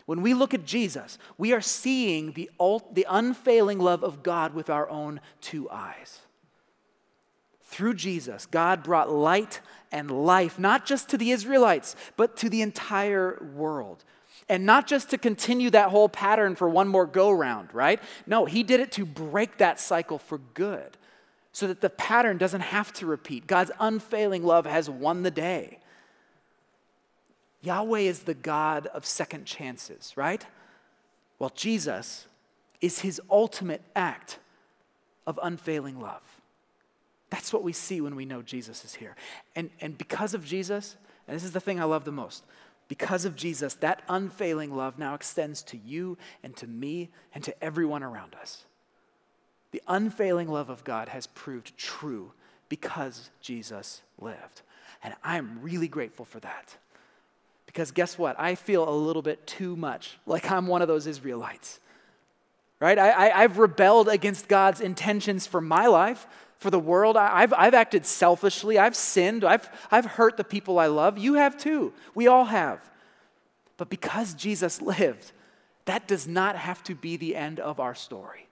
When 0.08 0.22
we 0.22 0.32
look 0.32 0.54
at 0.54 0.64
Jesus, 0.64 1.18
we 1.36 1.52
are 1.52 1.60
seeing 1.60 2.32
the, 2.32 2.48
the 2.58 3.06
unfailing 3.10 3.78
love 3.78 4.02
of 4.02 4.22
God 4.22 4.54
with 4.54 4.70
our 4.70 4.88
own 4.88 5.20
two 5.42 5.68
eyes. 5.68 6.20
Through 7.64 7.92
Jesus, 7.92 8.46
God 8.46 8.82
brought 8.82 9.12
light 9.12 9.60
and 9.92 10.10
life, 10.10 10.58
not 10.58 10.86
just 10.86 11.10
to 11.10 11.18
the 11.18 11.30
Israelites, 11.30 11.94
but 12.16 12.38
to 12.38 12.48
the 12.48 12.62
entire 12.62 13.46
world. 13.54 14.02
And 14.48 14.64
not 14.64 14.86
just 14.86 15.10
to 15.10 15.18
continue 15.18 15.68
that 15.72 15.90
whole 15.90 16.08
pattern 16.08 16.56
for 16.56 16.70
one 16.70 16.88
more 16.88 17.04
go 17.04 17.30
round, 17.30 17.74
right? 17.74 18.00
No, 18.26 18.46
He 18.46 18.62
did 18.62 18.80
it 18.80 18.90
to 18.92 19.04
break 19.04 19.58
that 19.58 19.78
cycle 19.78 20.16
for 20.18 20.38
good 20.54 20.96
so 21.52 21.66
that 21.66 21.82
the 21.82 21.90
pattern 21.90 22.38
doesn't 22.38 22.62
have 22.62 22.94
to 22.94 23.04
repeat. 23.04 23.46
God's 23.46 23.72
unfailing 23.78 24.42
love 24.42 24.64
has 24.64 24.88
won 24.88 25.22
the 25.22 25.30
day. 25.30 25.80
Yahweh 27.62 28.00
is 28.00 28.20
the 28.20 28.34
God 28.34 28.86
of 28.88 29.04
second 29.04 29.44
chances, 29.44 30.12
right? 30.16 30.44
Well, 31.38 31.52
Jesus 31.54 32.26
is 32.80 33.00
his 33.00 33.20
ultimate 33.30 33.82
act 33.96 34.38
of 35.26 35.38
unfailing 35.42 36.00
love. 36.00 36.22
That's 37.30 37.52
what 37.52 37.62
we 37.62 37.72
see 37.72 38.00
when 38.00 38.16
we 38.16 38.24
know 38.24 38.42
Jesus 38.42 38.84
is 38.84 38.94
here. 38.94 39.14
And, 39.54 39.70
and 39.80 39.98
because 39.98 40.34
of 40.34 40.44
Jesus, 40.44 40.96
and 41.26 41.36
this 41.36 41.44
is 41.44 41.52
the 41.52 41.60
thing 41.60 41.78
I 41.78 41.84
love 41.84 42.04
the 42.04 42.12
most, 42.12 42.44
because 42.88 43.26
of 43.26 43.36
Jesus, 43.36 43.74
that 43.74 44.02
unfailing 44.08 44.74
love 44.74 44.98
now 44.98 45.14
extends 45.14 45.62
to 45.64 45.76
you 45.76 46.16
and 46.42 46.56
to 46.56 46.66
me 46.66 47.10
and 47.34 47.44
to 47.44 47.62
everyone 47.62 48.02
around 48.02 48.34
us. 48.40 48.64
The 49.72 49.82
unfailing 49.86 50.48
love 50.48 50.70
of 50.70 50.84
God 50.84 51.08
has 51.10 51.26
proved 51.26 51.76
true 51.76 52.32
because 52.70 53.30
Jesus 53.42 54.00
lived. 54.18 54.62
And 55.02 55.14
I'm 55.22 55.60
really 55.60 55.88
grateful 55.88 56.24
for 56.24 56.40
that. 56.40 56.76
Because 57.68 57.90
guess 57.90 58.16
what? 58.16 58.34
I 58.40 58.54
feel 58.54 58.88
a 58.88 58.90
little 58.90 59.20
bit 59.20 59.46
too 59.46 59.76
much 59.76 60.16
like 60.24 60.50
I'm 60.50 60.66
one 60.66 60.80
of 60.80 60.88
those 60.88 61.06
Israelites. 61.06 61.80
Right? 62.80 62.98
I, 62.98 63.42
have 63.42 63.58
rebelled 63.58 64.08
against 64.08 64.48
God's 64.48 64.80
intentions 64.80 65.46
for 65.46 65.60
my 65.60 65.86
life, 65.86 66.26
for 66.56 66.70
the 66.70 66.78
world. 66.78 67.14
I, 67.18 67.40
have 67.42 67.52
I've 67.52 67.74
acted 67.74 68.06
selfishly. 68.06 68.78
I've 68.78 68.96
sinned. 68.96 69.44
I've, 69.44 69.68
I've 69.90 70.06
hurt 70.06 70.38
the 70.38 70.44
people 70.44 70.78
I 70.78 70.86
love. 70.86 71.18
You 71.18 71.34
have 71.34 71.58
too. 71.58 71.92
We 72.14 72.26
all 72.26 72.46
have. 72.46 72.80
But 73.76 73.90
because 73.90 74.32
Jesus 74.32 74.80
lived, 74.80 75.32
that 75.84 76.08
does 76.08 76.26
not 76.26 76.56
have 76.56 76.82
to 76.84 76.94
be 76.94 77.18
the 77.18 77.36
end 77.36 77.60
of 77.60 77.80
our 77.80 77.94
story. 77.94 78.48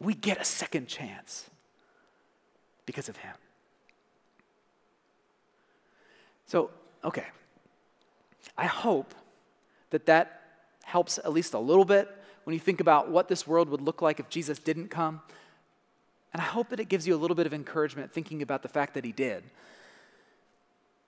We 0.00 0.14
get 0.14 0.40
a 0.40 0.44
second 0.44 0.88
chance 0.88 1.50
because 2.86 3.10
of 3.10 3.18
him. 3.18 3.34
So, 6.46 6.70
okay. 7.04 7.26
I 8.60 8.66
hope 8.66 9.14
that 9.88 10.04
that 10.04 10.42
helps 10.84 11.16
at 11.16 11.32
least 11.32 11.54
a 11.54 11.58
little 11.58 11.86
bit 11.86 12.14
when 12.44 12.52
you 12.52 12.60
think 12.60 12.80
about 12.80 13.10
what 13.10 13.26
this 13.26 13.46
world 13.46 13.70
would 13.70 13.80
look 13.80 14.02
like 14.02 14.20
if 14.20 14.28
Jesus 14.28 14.58
didn't 14.58 14.88
come. 14.88 15.22
And 16.34 16.42
I 16.42 16.44
hope 16.44 16.68
that 16.68 16.78
it 16.78 16.90
gives 16.90 17.06
you 17.06 17.14
a 17.14 17.16
little 17.16 17.34
bit 17.34 17.46
of 17.46 17.54
encouragement 17.54 18.12
thinking 18.12 18.42
about 18.42 18.62
the 18.62 18.68
fact 18.68 18.92
that 18.94 19.04
he 19.04 19.12
did. 19.12 19.44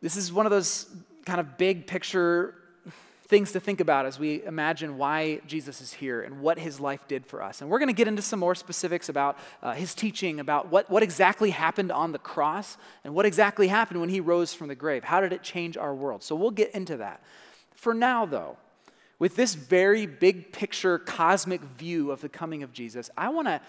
This 0.00 0.16
is 0.16 0.32
one 0.32 0.46
of 0.46 0.50
those 0.50 0.86
kind 1.26 1.40
of 1.40 1.58
big 1.58 1.86
picture 1.86 2.54
things 3.32 3.52
to 3.52 3.60
think 3.60 3.80
about 3.80 4.04
as 4.04 4.18
we 4.18 4.44
imagine 4.44 4.98
why 4.98 5.40
Jesus 5.46 5.80
is 5.80 5.90
here 5.90 6.20
and 6.20 6.42
what 6.42 6.58
his 6.58 6.78
life 6.78 7.08
did 7.08 7.24
for 7.24 7.42
us. 7.42 7.62
And 7.62 7.70
we're 7.70 7.78
going 7.78 7.88
to 7.88 7.94
get 7.94 8.06
into 8.06 8.20
some 8.20 8.38
more 8.38 8.54
specifics 8.54 9.08
about 9.08 9.38
uh, 9.62 9.72
his 9.72 9.94
teaching, 9.94 10.38
about 10.38 10.70
what, 10.70 10.90
what 10.90 11.02
exactly 11.02 11.48
happened 11.48 11.90
on 11.90 12.12
the 12.12 12.18
cross, 12.18 12.76
and 13.04 13.14
what 13.14 13.24
exactly 13.24 13.68
happened 13.68 14.00
when 14.00 14.10
he 14.10 14.20
rose 14.20 14.52
from 14.52 14.68
the 14.68 14.74
grave. 14.74 15.02
How 15.02 15.22
did 15.22 15.32
it 15.32 15.42
change 15.42 15.78
our 15.78 15.94
world? 15.94 16.22
So 16.22 16.36
we'll 16.36 16.50
get 16.50 16.72
into 16.72 16.98
that. 16.98 17.22
For 17.74 17.94
now, 17.94 18.26
though, 18.26 18.58
with 19.18 19.34
this 19.34 19.54
very 19.54 20.04
big 20.04 20.52
picture 20.52 20.98
cosmic 20.98 21.62
view 21.62 22.10
of 22.10 22.20
the 22.20 22.28
coming 22.28 22.62
of 22.62 22.74
Jesus, 22.74 23.08
I 23.16 23.30
want 23.30 23.48
to 23.48 23.62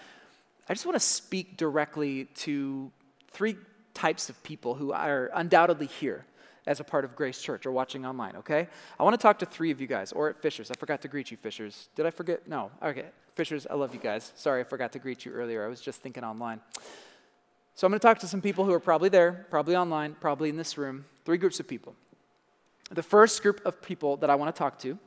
I 0.68 0.74
just 0.74 0.84
want 0.84 0.96
to 0.96 1.00
speak 1.00 1.56
directly 1.56 2.26
to 2.36 2.92
three 3.30 3.56
types 3.94 4.28
of 4.28 4.42
people 4.42 4.74
who 4.74 4.92
are 4.92 5.30
undoubtedly 5.32 5.86
here 5.86 6.26
as 6.66 6.80
a 6.80 6.84
part 6.84 7.04
of 7.04 7.14
Grace 7.14 7.40
Church 7.40 7.66
or 7.66 7.72
watching 7.72 8.06
online, 8.06 8.36
okay? 8.36 8.68
I 8.98 9.02
want 9.02 9.14
to 9.14 9.22
talk 9.22 9.38
to 9.40 9.46
three 9.46 9.70
of 9.70 9.80
you 9.80 9.86
guys, 9.86 10.12
or 10.12 10.28
at 10.30 10.38
Fishers. 10.40 10.70
I 10.70 10.74
forgot 10.74 11.02
to 11.02 11.08
greet 11.08 11.30
you, 11.30 11.36
Fishers. 11.36 11.88
Did 11.94 12.06
I 12.06 12.10
forget? 12.10 12.48
No. 12.48 12.70
Okay. 12.82 13.06
Fishers, 13.34 13.66
I 13.68 13.74
love 13.74 13.92
you 13.92 14.00
guys. 14.00 14.32
Sorry, 14.36 14.60
I 14.60 14.64
forgot 14.64 14.92
to 14.92 14.98
greet 14.98 15.24
you 15.24 15.32
earlier. 15.32 15.64
I 15.64 15.68
was 15.68 15.80
just 15.80 16.00
thinking 16.00 16.24
online. 16.24 16.60
So 17.74 17.86
I'm 17.86 17.90
going 17.90 17.98
to 17.98 18.06
talk 18.06 18.20
to 18.20 18.28
some 18.28 18.40
people 18.40 18.64
who 18.64 18.72
are 18.72 18.80
probably 18.80 19.08
there, 19.08 19.46
probably 19.50 19.74
online, 19.74 20.16
probably 20.20 20.48
in 20.48 20.56
this 20.56 20.78
room. 20.78 21.04
Three 21.24 21.38
groups 21.38 21.58
of 21.58 21.66
people. 21.66 21.96
The 22.92 23.02
first 23.02 23.42
group 23.42 23.60
of 23.64 23.82
people 23.82 24.16
that 24.18 24.30
I 24.30 24.36
want 24.36 24.54
to 24.54 24.58
talk 24.58 24.78
to 24.80 24.98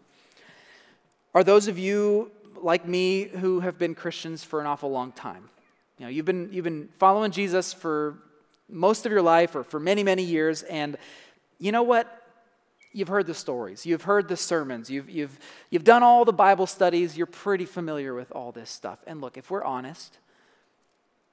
are 1.33 1.43
those 1.43 1.67
of 1.67 1.79
you 1.79 2.31
like 2.61 2.85
me 2.85 3.25
who 3.25 3.61
have 3.61 3.77
been 3.77 3.95
Christians 3.95 4.43
for 4.43 4.59
an 4.59 4.67
awful 4.67 4.91
long 4.91 5.11
time. 5.13 5.49
You 5.97 6.05
know, 6.05 6.09
you've 6.09 6.25
been, 6.25 6.49
you've 6.51 6.65
been 6.65 6.89
following 6.97 7.31
Jesus 7.31 7.71
for 7.71 8.17
most 8.69 9.05
of 9.05 9.11
your 9.11 9.21
life 9.21 9.55
or 9.55 9.63
for 9.63 9.79
many, 9.79 10.03
many 10.03 10.23
years, 10.23 10.63
and 10.63 10.97
you 11.59 11.71
know 11.71 11.83
what? 11.83 12.23
You've 12.93 13.09
heard 13.09 13.27
the 13.27 13.33
stories, 13.33 13.85
you've 13.85 14.03
heard 14.03 14.27
the 14.27 14.37
sermons, 14.37 14.89
you've, 14.89 15.09
you've, 15.09 15.37
you've 15.69 15.83
done 15.83 16.03
all 16.03 16.25
the 16.25 16.33
Bible 16.33 16.65
studies, 16.65 17.15
you're 17.15 17.27
pretty 17.27 17.65
familiar 17.65 18.13
with 18.15 18.31
all 18.31 18.51
this 18.51 18.69
stuff. 18.69 18.99
And 19.05 19.21
look, 19.21 19.37
if 19.37 19.51
we're 19.51 19.63
honest, 19.63 20.17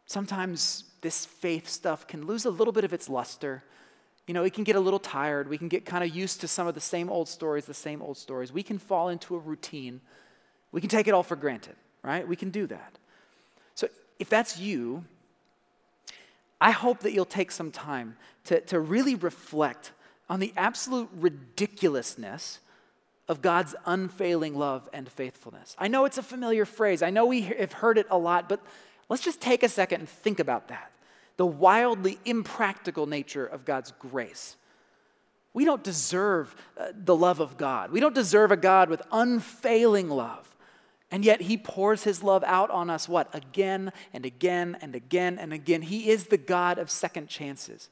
sometimes 0.06 0.84
this 1.00 1.24
faith 1.24 1.68
stuff 1.68 2.06
can 2.06 2.26
lose 2.26 2.44
a 2.44 2.50
little 2.50 2.72
bit 2.72 2.84
of 2.84 2.92
its 2.92 3.08
luster. 3.08 3.62
You 4.26 4.34
know, 4.34 4.42
it 4.42 4.52
can 4.52 4.64
get 4.64 4.76
a 4.76 4.80
little 4.80 4.98
tired. 4.98 5.48
We 5.48 5.56
can 5.56 5.68
get 5.68 5.84
kind 5.84 6.04
of 6.04 6.14
used 6.14 6.40
to 6.40 6.48
some 6.48 6.66
of 6.66 6.74
the 6.74 6.80
same 6.80 7.08
old 7.08 7.28
stories, 7.28 7.66
the 7.66 7.74
same 7.74 8.02
old 8.02 8.18
stories. 8.18 8.52
We 8.52 8.62
can 8.62 8.78
fall 8.78 9.08
into 9.08 9.34
a 9.34 9.38
routine. 9.38 10.00
We 10.72 10.80
can 10.80 10.90
take 10.90 11.08
it 11.08 11.14
all 11.14 11.22
for 11.22 11.36
granted, 11.36 11.76
right? 12.02 12.26
We 12.26 12.36
can 12.36 12.50
do 12.50 12.66
that. 12.66 12.98
So 13.74 13.88
if 14.18 14.28
that's 14.28 14.58
you, 14.58 15.04
I 16.60 16.70
hope 16.70 17.00
that 17.00 17.12
you'll 17.12 17.24
take 17.24 17.50
some 17.50 17.70
time 17.70 18.16
to, 18.44 18.60
to 18.62 18.80
really 18.80 19.14
reflect 19.14 19.92
on 20.28 20.40
the 20.40 20.52
absolute 20.56 21.08
ridiculousness 21.14 22.60
of 23.28 23.42
God's 23.42 23.74
unfailing 23.86 24.54
love 24.54 24.88
and 24.92 25.08
faithfulness. 25.08 25.74
I 25.78 25.88
know 25.88 26.04
it's 26.04 26.18
a 26.18 26.22
familiar 26.22 26.64
phrase, 26.64 27.02
I 27.02 27.10
know 27.10 27.26
we 27.26 27.42
have 27.42 27.72
heard 27.72 27.98
it 27.98 28.06
a 28.10 28.18
lot, 28.18 28.48
but 28.48 28.60
let's 29.08 29.22
just 29.22 29.40
take 29.40 29.62
a 29.62 29.68
second 29.68 30.00
and 30.00 30.08
think 30.08 30.38
about 30.38 30.68
that. 30.68 30.90
The 31.36 31.46
wildly 31.46 32.18
impractical 32.24 33.06
nature 33.06 33.46
of 33.46 33.64
God's 33.64 33.92
grace. 33.98 34.56
We 35.52 35.64
don't 35.64 35.82
deserve 35.82 36.54
uh, 36.76 36.88
the 36.92 37.14
love 37.14 37.40
of 37.40 37.56
God. 37.56 37.92
We 37.92 38.00
don't 38.00 38.14
deserve 38.14 38.50
a 38.50 38.56
God 38.56 38.90
with 38.90 39.02
unfailing 39.12 40.10
love. 40.10 40.54
And 41.10 41.24
yet 41.24 41.42
he 41.42 41.56
pours 41.56 42.02
his 42.02 42.24
love 42.24 42.42
out 42.44 42.70
on 42.70 42.90
us, 42.90 43.08
what? 43.08 43.32
Again 43.32 43.92
and 44.12 44.26
again 44.26 44.76
and 44.80 44.96
again 44.96 45.38
and 45.38 45.52
again. 45.52 45.82
He 45.82 46.10
is 46.10 46.26
the 46.26 46.36
God 46.36 46.78
of 46.78 46.90
second 46.90 47.28
chances. 47.28 47.88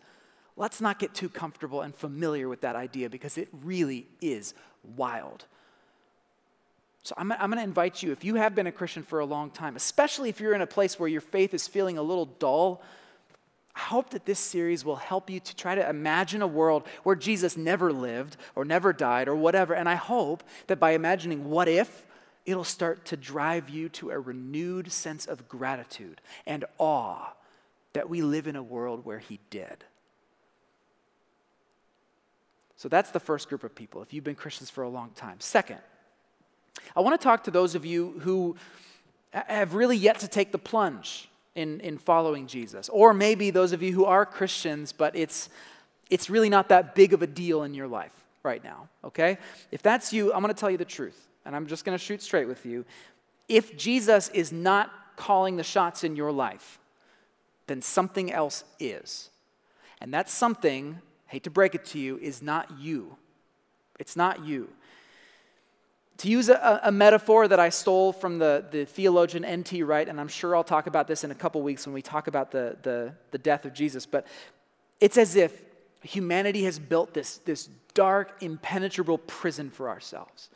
Let's 0.57 0.81
not 0.81 0.99
get 0.99 1.15
too 1.15 1.29
comfortable 1.29 1.81
and 1.81 1.95
familiar 1.95 2.49
with 2.49 2.61
that 2.61 2.77
idea 2.77 3.09
because 3.09 3.39
it 3.39 3.49
really 3.63 4.07
is 4.21 4.55
wild. 4.97 5.47
So 7.05 7.15
I'm, 7.17 7.33
I'm 7.33 7.51
going 7.51 7.57
to 7.57 7.65
invite 7.65 8.03
you, 8.03 8.13
if 8.13 8.23
you 8.25 8.37
have 8.37 8.55
been 8.55 8.67
a 8.67 8.73
Christian 8.73 9.03
for 9.03 9.19
a 9.19 9.25
long 9.25 9.51
time, 9.51 9.75
especially 9.77 10.29
if 10.29 10.41
you're 10.41 10.55
in 10.55 10.61
a 10.61 10.67
place 10.67 10.99
where 11.01 11.09
your 11.09 11.21
faith 11.21 11.53
is 11.53 11.67
feeling 11.67 11.99
a 11.99 12.03
little 12.03 12.27
dull, 12.27 12.83
I 13.75 13.81
hope 13.81 14.11
that 14.11 14.27
this 14.27 14.39
series 14.39 14.85
will 14.85 14.97
help 14.97 15.31
you 15.31 15.41
to 15.41 15.57
try 15.57 15.75
to 15.75 15.89
imagine 15.89 16.43
a 16.43 16.47
world 16.47 16.87
where 17.03 17.17
Jesus 17.17 17.57
never 17.57 17.93
lived 17.93 18.37
or 18.55 18.65
never 18.65 18.93
died 18.93 19.29
or 19.29 19.35
whatever. 19.35 19.75
And 19.75 19.89
I 19.89 19.95
hope 19.95 20.45
that 20.67 20.79
by 20.79 20.93
imagining 20.93 21.49
what 21.49 21.69
if, 21.69 22.07
it'll 22.45 22.65
start 22.65 23.05
to 23.07 23.17
drive 23.17 23.71
you 23.71 23.89
to 23.89 24.11
a 24.11 24.21
renewed 24.21 24.93
sense 24.93 25.27
of 25.27 25.49
gratitude 25.49 26.21
and 26.47 26.65
awe 26.79 27.33
that 27.95 28.09
we 28.09 28.21
live 28.21 28.47
in 28.47 28.57
a 28.57 28.63
world 28.63 29.05
where 29.05 29.21
He 29.21 29.41
did. 29.51 29.85
So 32.83 32.89
that's 32.89 33.13
the 33.13 33.21
first 33.21 33.49
group 33.49 33.63
of 33.63 33.77
people, 33.77 34.03
if 34.03 34.13
you've 34.13 34.25
been 34.25 34.35
Christians 34.35 34.69
for 34.69 34.83
a 34.83 34.89
long 34.89 35.11
time. 35.11 35.39
Second, 35.39 35.79
I 36.97 37.01
want 37.01 37.21
to 37.21 37.23
talk 37.23 37.45
to 37.45 37.53
those 37.53 37.77
of 37.77 37.87
you 37.87 38.19
who 38.23 38.57
have 39.31 39.75
really 39.75 39.97
yet 39.97 40.19
to 40.19 40.27
take 40.27 40.51
the 40.51 40.59
plunge 40.59 41.29
in, 41.55 41.79
in 41.79 41.97
following 41.97 42.49
Jesus. 42.49 42.89
Or 42.89 43.15
maybe 43.15 43.51
those 43.51 43.71
of 43.71 43.85
you 43.85 43.93
who 43.93 44.05
are 44.05 44.27
Christians, 44.27 44.91
but 44.91 45.15
it's, 45.15 45.49
it's 46.11 46.29
really 46.29 46.49
not 46.49 46.71
that 46.71 46.97
big 46.97 47.13
of 47.13 47.23
a 47.23 47.27
deal 47.29 47.63
in 47.63 47.73
your 47.73 47.87
life 47.87 48.17
right 48.43 48.65
now, 48.65 48.89
okay? 49.05 49.39
If 49.71 49.81
that's 49.81 50.13
you, 50.13 50.33
I'm 50.33 50.43
going 50.43 50.53
to 50.53 50.61
tell 50.61 50.69
you 50.69 50.77
the 50.77 50.85
truth, 50.85 51.29
and 51.47 51.55
I'm 51.55 51.69
just 51.69 51.85
going 51.85 51.97
to 51.97 52.05
shoot 52.05 52.21
straight 52.21 52.49
with 52.49 52.67
you. 52.67 52.85
If 53.49 53.77
Jesus 53.77 54.29
is 54.31 54.51
not 54.51 54.91
calling 55.15 55.57
the 55.57 55.63
shots 55.63 56.03
in 56.03 56.17
your 56.17 56.33
life, 56.33 56.81
then 57.69 57.81
something 57.81 58.33
else 58.33 58.65
is. 58.81 59.31
And 60.01 60.13
that 60.13 60.29
something 60.29 60.99
hate 61.33 61.45
to 61.45 61.51
break 61.51 61.75
it 61.75 61.87
to 61.87 61.99
you, 61.99 62.19
is 62.19 62.43
not 62.43 62.79
you. 62.79 63.17
It's 63.99 64.17
not 64.17 64.45
you. 64.45 64.69
To 66.19 66.29
use 66.29 66.51
a, 66.51 66.81
a, 66.85 66.93
metaphor 66.93 67.49
that 67.49 67.59
I 67.59 67.71
stole 67.71 68.13
from 68.13 68.39
the, 68.39 68.67
the 68.71 68.85
theologian 68.85 69.43
N.T. 69.43 69.83
Wright, 69.83 70.07
and 70.07 70.21
I'm 70.21 70.29
sure 70.29 70.55
I'll 70.55 70.63
talk 70.63 70.87
about 70.87 71.09
this 71.09 71.25
in 71.25 71.31
a 71.31 71.35
couple 71.35 71.63
weeks 71.63 71.87
when 71.87 71.95
we 71.95 72.03
talk 72.03 72.27
about 72.27 72.51
the, 72.51 72.77
the, 72.83 73.15
the 73.31 73.39
death 73.39 73.65
of 73.65 73.73
Jesus, 73.73 74.05
but 74.05 74.27
it's 75.01 75.17
as 75.17 75.35
if 75.35 75.59
humanity 76.03 76.65
has 76.65 76.79
built 76.79 77.15
this, 77.15 77.39
this 77.39 77.71
dark, 77.95 78.43
impenetrable 78.43 79.17
prison 79.17 79.71
for 79.71 79.89
ourselves. 79.89 80.51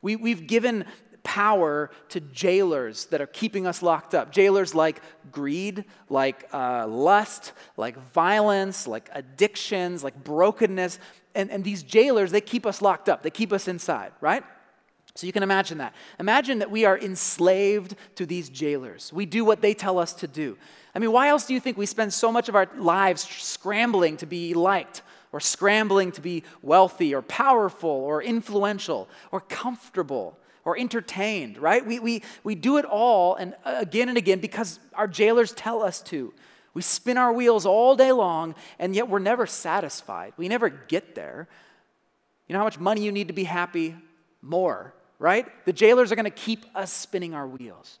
We, 0.00 0.16
we've 0.16 0.46
given 0.46 0.86
power 1.22 1.90
to 2.08 2.20
jailers 2.20 3.06
that 3.06 3.20
are 3.20 3.26
keeping 3.26 3.66
us 3.66 3.82
locked 3.82 4.14
up. 4.14 4.32
Jailers 4.32 4.74
like 4.74 5.00
greed, 5.30 5.84
like 6.08 6.48
uh, 6.52 6.86
lust, 6.86 7.52
like 7.76 7.96
violence, 8.12 8.86
like 8.86 9.08
addictions, 9.12 10.02
like 10.02 10.22
brokenness. 10.24 10.98
And, 11.34 11.50
and 11.50 11.64
these 11.64 11.82
jailers, 11.82 12.30
they 12.32 12.40
keep 12.40 12.66
us 12.66 12.82
locked 12.82 13.08
up, 13.08 13.22
they 13.22 13.30
keep 13.30 13.52
us 13.52 13.68
inside, 13.68 14.12
right? 14.20 14.44
So 15.14 15.26
you 15.26 15.32
can 15.32 15.42
imagine 15.42 15.78
that. 15.78 15.94
Imagine 16.18 16.60
that 16.60 16.70
we 16.70 16.84
are 16.86 16.98
enslaved 16.98 17.96
to 18.14 18.24
these 18.24 18.48
jailers. 18.48 19.12
We 19.12 19.26
do 19.26 19.44
what 19.44 19.60
they 19.60 19.74
tell 19.74 19.98
us 19.98 20.14
to 20.14 20.26
do. 20.26 20.56
I 20.94 20.98
mean, 20.98 21.12
why 21.12 21.28
else 21.28 21.46
do 21.46 21.54
you 21.54 21.60
think 21.60 21.76
we 21.76 21.86
spend 21.86 22.14
so 22.14 22.32
much 22.32 22.48
of 22.48 22.56
our 22.56 22.68
lives 22.76 23.22
scrambling 23.22 24.16
to 24.18 24.26
be 24.26 24.54
liked? 24.54 25.02
Or 25.32 25.40
scrambling 25.40 26.12
to 26.12 26.20
be 26.20 26.44
wealthy 26.60 27.14
or 27.14 27.22
powerful 27.22 27.88
or 27.88 28.22
influential 28.22 29.08
or 29.30 29.40
comfortable 29.40 30.38
or 30.64 30.78
entertained, 30.78 31.58
right? 31.58 31.84
We, 31.84 31.98
we, 31.98 32.22
we 32.44 32.54
do 32.54 32.78
it 32.78 32.84
all 32.84 33.34
and 33.34 33.54
uh, 33.64 33.76
again 33.78 34.08
and 34.08 34.18
again 34.18 34.40
because 34.40 34.78
our 34.94 35.08
jailers 35.08 35.52
tell 35.52 35.82
us 35.82 36.00
to. 36.02 36.32
We 36.74 36.82
spin 36.82 37.18
our 37.18 37.32
wheels 37.32 37.66
all 37.66 37.96
day 37.96 38.12
long, 38.12 38.54
and 38.78 38.94
yet 38.94 39.08
we're 39.08 39.18
never 39.18 39.46
satisfied. 39.46 40.32
We 40.36 40.48
never 40.48 40.70
get 40.70 41.14
there. 41.14 41.48
You 42.48 42.54
know 42.54 42.60
how 42.60 42.64
much 42.64 42.78
money 42.78 43.02
you 43.02 43.12
need 43.12 43.28
to 43.28 43.34
be 43.34 43.44
happy? 43.44 43.94
More, 44.40 44.94
right? 45.18 45.46
The 45.66 45.72
jailers 45.72 46.10
are 46.10 46.16
going 46.16 46.24
to 46.24 46.30
keep 46.30 46.64
us 46.74 46.92
spinning 46.92 47.34
our 47.34 47.46
wheels. 47.46 47.98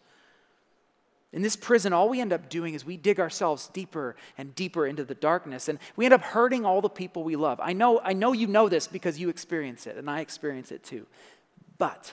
In 1.32 1.40
this 1.40 1.56
prison, 1.56 1.92
all 1.92 2.08
we 2.08 2.20
end 2.20 2.32
up 2.32 2.50
doing 2.50 2.74
is 2.74 2.84
we 2.84 2.98
dig 2.98 3.18
ourselves 3.18 3.68
deeper 3.72 4.16
and 4.36 4.54
deeper 4.54 4.86
into 4.86 5.04
the 5.04 5.14
darkness, 5.14 5.68
and 5.68 5.78
we 5.96 6.04
end 6.04 6.14
up 6.14 6.20
hurting 6.20 6.64
all 6.64 6.80
the 6.80 6.90
people 6.90 7.24
we 7.24 7.36
love. 7.36 7.58
I 7.62 7.72
know, 7.72 8.00
I 8.00 8.12
know 8.12 8.32
you 8.32 8.46
know 8.46 8.68
this 8.68 8.86
because 8.86 9.18
you 9.18 9.28
experience 9.28 9.86
it, 9.86 9.96
and 9.96 10.10
I 10.10 10.20
experience 10.20 10.70
it 10.70 10.82
too. 10.82 11.06
But 11.78 12.12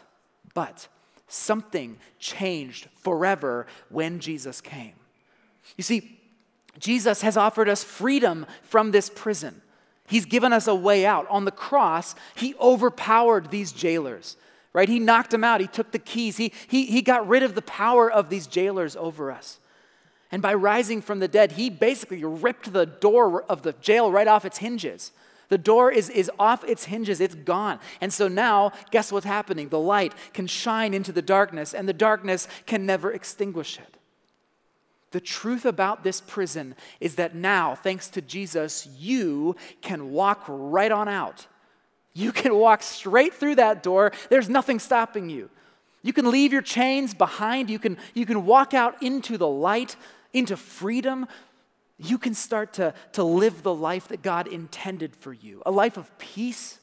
but 0.60 0.90
something 1.30 1.98
changed 2.20 2.90
forever 2.98 3.66
when 3.88 4.20
Jesus 4.20 4.60
came. 4.60 4.92
You 5.78 5.86
see, 5.86 6.20
Jesus 6.78 7.22
has 7.22 7.38
offered 7.38 7.70
us 7.70 7.82
freedom 7.82 8.46
from 8.62 8.92
this 8.92 9.10
prison. 9.10 9.62
He's 10.06 10.26
given 10.26 10.52
us 10.52 10.68
a 10.68 10.76
way 10.76 11.06
out. 11.06 11.26
On 11.30 11.46
the 11.46 11.52
cross, 11.52 12.14
he 12.36 12.56
overpowered 12.60 13.52
these 13.52 13.72
jailers, 13.72 14.36
right? 14.74 14.90
He 14.90 15.00
knocked 15.00 15.32
them 15.32 15.46
out. 15.46 15.62
He 15.62 15.68
took 15.68 15.94
the 15.94 15.98
keys. 15.98 16.36
He, 16.36 16.52
he, 16.68 16.88
he 16.88 17.02
got 17.02 17.26
rid 17.26 17.42
of 17.42 17.56
the 17.56 17.62
power 17.62 18.12
of 18.12 18.30
these 18.30 18.46
jailers 18.46 18.98
over 18.98 19.32
us. 19.32 19.60
And 20.30 20.42
by 20.42 20.54
rising 20.56 21.02
from 21.02 21.20
the 21.20 21.30
dead, 21.30 21.54
he 21.54 21.70
basically 21.70 22.26
ripped 22.26 22.74
the 22.74 22.86
door 22.86 23.44
of 23.44 23.62
the 23.62 23.72
jail 23.80 24.12
right 24.12 24.28
off 24.28 24.44
its 24.44 24.58
hinges. 24.58 25.14
The 25.50 25.58
door 25.58 25.92
is, 25.92 26.10
is 26.10 26.32
off 26.40 26.64
its 26.64 26.86
hinges, 26.86 27.20
it's 27.20 27.36
gone. 27.36 27.80
And 28.02 28.14
so 28.14 28.28
now, 28.28 28.72
guess 28.92 29.12
what's 29.12 29.26
happening? 29.26 29.70
The 29.70 29.80
light 29.80 30.14
can 30.34 30.48
shine 30.48 30.94
into 30.94 31.12
the 31.12 31.22
darkness, 31.22 31.74
and 31.74 31.90
the 31.90 31.94
darkness 31.94 32.48
can 32.66 32.86
never 32.86 33.12
extinguish 33.12 33.80
it. 33.80 33.98
The 35.12 35.20
truth 35.20 35.66
about 35.66 36.04
this 36.04 36.22
prison 36.22 36.76
is 37.00 37.16
that 37.16 37.34
now, 37.34 37.74
thanks 37.74 38.10
to 38.10 38.22
Jesus, 38.22 38.88
you 38.98 39.56
can 39.82 40.12
walk 40.12 40.46
right 40.48 40.92
on 40.92 41.08
out. 41.08 41.48
You 42.14 42.32
can 42.32 42.56
walk 42.56 42.84
straight 42.84 43.34
through 43.34 43.56
that 43.56 43.82
door. 43.82 44.12
There's 44.30 44.50
nothing 44.50 44.78
stopping 44.78 45.30
you. 45.30 45.50
You 46.04 46.14
can 46.14 46.30
leave 46.30 46.54
your 46.54 46.62
chains 46.62 47.14
behind. 47.14 47.70
You 47.70 47.80
can, 47.80 47.98
you 48.14 48.26
can 48.26 48.46
walk 48.46 48.74
out 48.74 49.02
into 49.02 49.38
the 49.38 49.48
light, 49.48 49.96
into 50.32 50.56
freedom. 50.56 51.28
You 52.00 52.18
can 52.18 52.34
start 52.34 52.74
to, 52.74 52.94
to 53.14 53.24
live 53.24 53.62
the 53.62 53.74
life 53.74 54.08
that 54.08 54.22
God 54.22 54.48
intended 54.48 55.16
for 55.16 55.34
you 55.34 55.62
a 55.66 55.72
life 55.72 55.98
of 55.98 56.18
peace, 56.18 56.80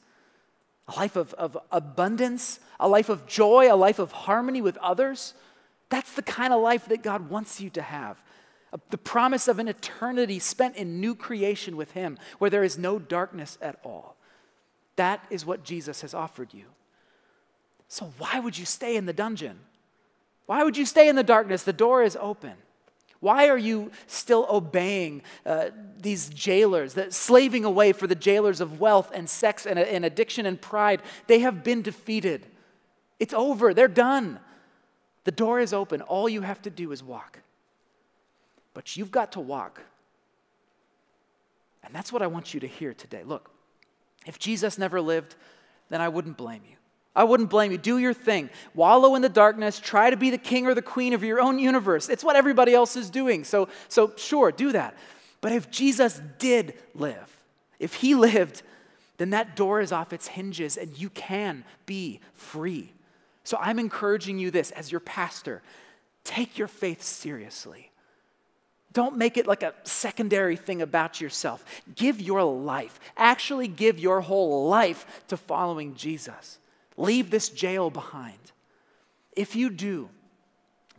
a 0.87 0.97
life 0.97 1.17
of, 1.17 1.33
of 1.35 1.57
abundance, 1.73 2.61
a 2.79 2.87
life 2.87 3.09
of 3.09 3.27
joy, 3.27 3.73
a 3.73 3.75
life 3.75 3.99
of 3.99 4.13
harmony 4.13 4.61
with 4.61 4.77
others. 4.77 5.33
That's 5.89 6.13
the 6.13 6.23
kind 6.23 6.53
of 6.53 6.61
life 6.61 6.87
that 6.87 7.03
God 7.03 7.31
wants 7.31 7.61
you 7.61 7.71
to 7.71 7.83
have. 7.83 8.23
Uh, 8.73 8.79
the 8.91 8.99
promise 8.99 9.49
of 9.49 9.59
an 9.59 9.69
eternity 9.69 10.39
spent 10.39 10.77
in 10.77 11.01
new 11.01 11.15
creation 11.15 11.77
with 11.77 11.93
Him, 11.93 12.19
where 12.39 12.51
there 12.51 12.65
is 12.65 12.77
no 12.77 12.99
darkness 12.99 13.57
at 13.63 13.79
all. 13.85 14.17
That 14.97 15.25
is 15.31 15.47
what 15.47 15.65
Jesus 15.65 16.03
has 16.03 16.13
offered 16.13 16.53
you. 16.53 16.65
So, 17.89 18.13
why 18.19 18.41
would 18.41 18.59
you 18.59 18.67
stay 18.67 18.97
in 18.97 19.07
the 19.07 19.13
dungeon? 19.13 19.61
Why 20.47 20.63
would 20.63 20.77
you 20.77 20.85
stay 20.85 21.09
in 21.09 21.17
the 21.17 21.23
darkness? 21.23 21.63
The 21.63 21.73
door 21.73 22.03
is 22.03 22.17
open. 22.21 22.55
Why 23.21 23.49
are 23.49 23.59
you 23.59 23.91
still 24.07 24.47
obeying 24.51 25.23
uh, 25.45 25.71
these 25.99 26.29
jailers, 26.29 26.95
that 26.95 27.13
slaving 27.13 27.65
away 27.65 27.93
for 27.93 28.07
the 28.07 28.15
jailers 28.15 28.61
of 28.61 28.81
wealth 28.81 29.11
and 29.15 29.29
sex 29.29 29.67
and, 29.67 29.79
and 29.79 30.05
addiction 30.05 30.47
and 30.47 30.61
pride? 30.61 31.03
They 31.27 31.41
have 31.41 31.65
been 31.65 31.83
defeated. 31.83 32.47
It's 33.19 33.35
over. 33.35 33.73
They're 33.73 33.89
done. 33.89 34.41
The 35.25 35.33
door 35.33 35.61
is 35.61 35.73
open. 35.73 36.03
All 36.03 36.29
you 36.29 36.43
have 36.43 36.63
to 36.63 36.71
do 36.71 36.93
is 36.93 37.03
walk. 37.03 37.41
But 38.75 38.97
you've 38.97 39.11
got 39.11 39.33
to 39.33 39.41
walk. 39.41 39.81
And 41.83 41.95
that's 41.95 42.13
what 42.13 42.23
I 42.23 42.27
want 42.27 42.53
you 42.53 42.61
to 42.61 42.67
hear 42.67 42.93
today. 42.93 43.23
Look, 43.25 43.51
if 44.27 44.39
Jesus 44.39 44.77
never 44.77 45.01
lived, 45.01 45.37
then 45.89 46.01
I 46.01 46.09
wouldn't 46.09 46.37
blame 46.37 46.63
you. 46.69 46.77
I 47.17 47.25
wouldn't 47.25 47.49
blame 47.49 47.73
you. 47.73 47.79
Do 47.79 47.97
your 47.97 48.13
thing. 48.13 48.51
Wallow 48.75 49.15
in 49.15 49.23
the 49.23 49.29
darkness. 49.31 49.81
Try 49.81 50.11
to 50.11 50.17
be 50.17 50.31
the 50.31 50.39
king 50.39 50.67
or 50.67 50.75
the 50.75 50.83
queen 50.83 51.15
of 51.15 51.25
your 51.25 51.41
own 51.41 51.59
universe. 51.59 52.11
It's 52.11 52.23
what 52.23 52.37
everybody 52.37 52.75
else 52.75 52.95
is 52.95 53.09
doing. 53.09 53.43
So, 53.43 53.69
so 53.89 54.13
sure, 54.17 54.53
do 54.53 54.71
that. 54.73 54.95
But 55.41 55.53
if 55.53 55.71
Jesus 55.71 56.21
did 56.39 56.75
live, 56.95 57.43
if 57.79 57.95
he 57.95 58.15
lived, 58.15 58.63
then 59.17 59.31
that 59.31 59.57
door 59.57 59.81
is 59.81 59.93
off 59.93 60.13
its 60.13 60.29
hinges 60.29 60.77
and 60.77 60.97
you 60.99 61.09
can 61.09 61.65
be 61.87 62.21
free. 62.35 62.93
So 63.45 63.57
I'm 63.61 63.79
encouraging 63.79 64.39
you 64.39 64.51
this 64.51 64.71
as 64.73 64.93
your 64.93 65.01
pastor 65.01 65.63
take 66.25 66.59
your 66.59 66.67
faith 66.67 67.03
seriously. 67.03 67.93
Don't 68.93 69.17
make 69.17 69.37
it 69.37 69.47
like 69.47 69.63
a 69.63 69.75
secondary 69.85 70.57
thing 70.57 70.83
about 70.83 71.21
yourself. 71.21 71.65
Give 71.95 72.21
your 72.21 72.43
life, 72.43 72.99
actually, 73.17 73.69
give 73.69 73.99
your 73.99 74.23
whole 74.23 74.69
life 74.69 75.23
to 75.29 75.37
following 75.37 75.95
Jesus. 75.95 76.59
Leave 76.97 77.31
this 77.31 77.49
jail 77.49 77.91
behind. 77.91 78.39
If 79.35 79.55
you 79.55 79.71
do, 79.71 80.09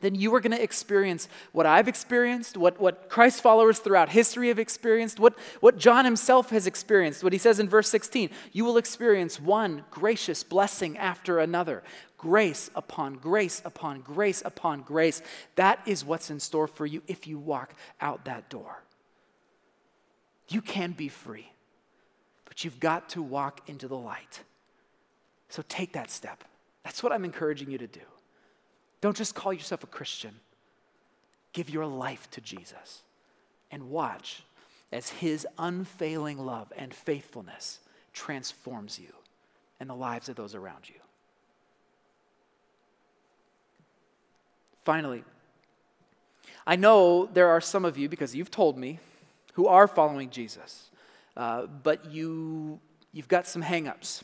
then 0.02 0.16
you 0.16 0.34
are 0.36 0.40
going 0.40 0.56
to 0.56 0.62
experience 0.62 1.28
what 1.52 1.66
I've 1.66 1.88
experienced, 1.88 2.56
what, 2.56 2.80
what 2.80 3.10
Christ 3.10 3.42
followers 3.42 3.80
throughout 3.80 4.10
history 4.10 4.50
have 4.50 4.60
experienced, 4.60 5.20
what, 5.20 5.38
what 5.60 5.78
John 5.78 6.06
himself 6.06 6.52
has 6.52 6.68
experienced. 6.68 7.24
What 7.24 7.34
he 7.34 7.40
says 7.40 7.60
in 7.60 7.68
verse 7.68 7.90
16 7.90 8.30
you 8.52 8.66
will 8.66 8.78
experience 8.78 9.40
one 9.40 9.86
gracious 9.90 10.44
blessing 10.44 10.98
after 10.98 11.40
another, 11.40 11.84
grace 12.18 12.70
upon 12.76 13.16
grace 13.16 13.62
upon 13.66 14.02
grace 14.02 14.44
upon 14.46 14.82
grace. 14.82 15.22
That 15.56 15.80
is 15.86 16.06
what's 16.06 16.30
in 16.30 16.40
store 16.40 16.68
for 16.68 16.86
you 16.86 17.02
if 17.08 17.28
you 17.28 17.40
walk 17.40 17.74
out 18.00 18.26
that 18.26 18.50
door. 18.50 18.84
You 20.50 20.62
can 20.62 20.92
be 20.92 21.10
free, 21.10 21.52
but 22.46 22.64
you've 22.64 22.80
got 22.80 23.10
to 23.10 23.22
walk 23.22 23.68
into 23.68 23.88
the 23.88 23.98
light. 23.98 24.44
So 25.50 25.64
take 25.68 25.94
that 25.94 26.12
step. 26.12 26.44
That's 26.84 27.02
what 27.02 27.12
I'm 27.12 27.26
encouraging 27.26 27.72
you 27.72 27.78
to 27.78 27.88
do. 27.88 28.02
Don't 29.02 29.16
just 29.16 29.36
call 29.36 29.54
yourself 29.54 29.84
a 29.84 29.88
Christian, 29.88 30.40
give 31.54 31.70
your 31.70 31.86
life 31.86 32.30
to 32.32 32.42
Jesus 32.42 33.04
and 33.72 33.90
watch 33.90 34.44
as 34.92 35.10
his 35.10 35.46
unfailing 35.58 36.38
love 36.38 36.72
and 36.78 36.94
faithfulness 36.94 37.80
transforms 38.14 38.98
you 38.98 39.14
and 39.80 39.90
the 39.90 39.96
lives 39.96 40.30
of 40.30 40.36
those 40.36 40.56
around 40.56 40.90
you. 40.90 40.96
Finally, 44.84 45.24
I 46.66 46.78
know 46.78 47.26
there 47.26 47.50
are 47.50 47.62
some 47.62 47.86
of 47.86 47.98
you, 47.98 48.10
because 48.10 48.36
you've 48.36 48.52
told 48.52 48.78
me, 48.78 49.00
who 49.54 49.68
are 49.68 49.88
following 49.88 50.30
Jesus, 50.30 50.90
uh, 51.36 51.66
but 51.66 52.12
you, 52.12 52.80
you've 53.12 53.28
got 53.28 53.48
some 53.48 53.62
hangups. 53.62 54.24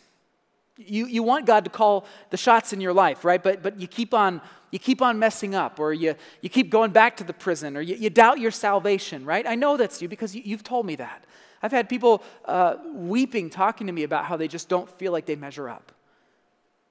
You, 0.78 1.06
you 1.06 1.22
want 1.22 1.46
God 1.46 1.66
to 1.66 1.70
call 1.70 2.06
the 2.32 2.38
shots 2.38 2.74
in 2.74 2.82
your 2.82 2.94
life, 2.94 3.24
right? 3.24 3.42
But, 3.42 3.62
but 3.62 3.80
you, 3.80 3.88
keep 3.88 4.14
on, 4.14 4.42
you 4.72 4.80
keep 4.80 5.02
on 5.02 5.20
messing 5.20 5.54
up, 5.54 5.80
or 5.80 5.94
you, 5.94 6.16
you 6.42 6.50
keep 6.50 6.72
going 6.72 6.92
back 6.92 7.18
to 7.18 7.24
the 7.24 7.34
prison, 7.34 7.78
or 7.78 7.82
you, 7.82 7.96
you 7.96 8.10
doubt 8.10 8.40
your 8.40 8.50
salvation, 8.50 9.24
right? 9.24 9.46
I 9.48 9.54
know 9.56 9.78
that's 9.78 10.02
you 10.02 10.08
because 10.08 10.36
you, 10.36 10.56
have 10.56 10.64
told 10.64 10.86
me 10.86 10.96
that. 10.96 11.26
I've 11.62 11.72
had 11.72 11.88
people 11.88 12.24
uh, 12.46 12.78
weeping, 12.92 13.50
talking 13.50 13.88
to 13.88 13.94
me 13.94 14.04
about 14.04 14.26
how 14.26 14.36
they 14.36 14.48
just 14.48 14.68
don't 14.68 14.90
feel 14.90 15.12
like 15.12 15.28
they 15.28 15.36
measure 15.36 15.70
up. 15.70 15.92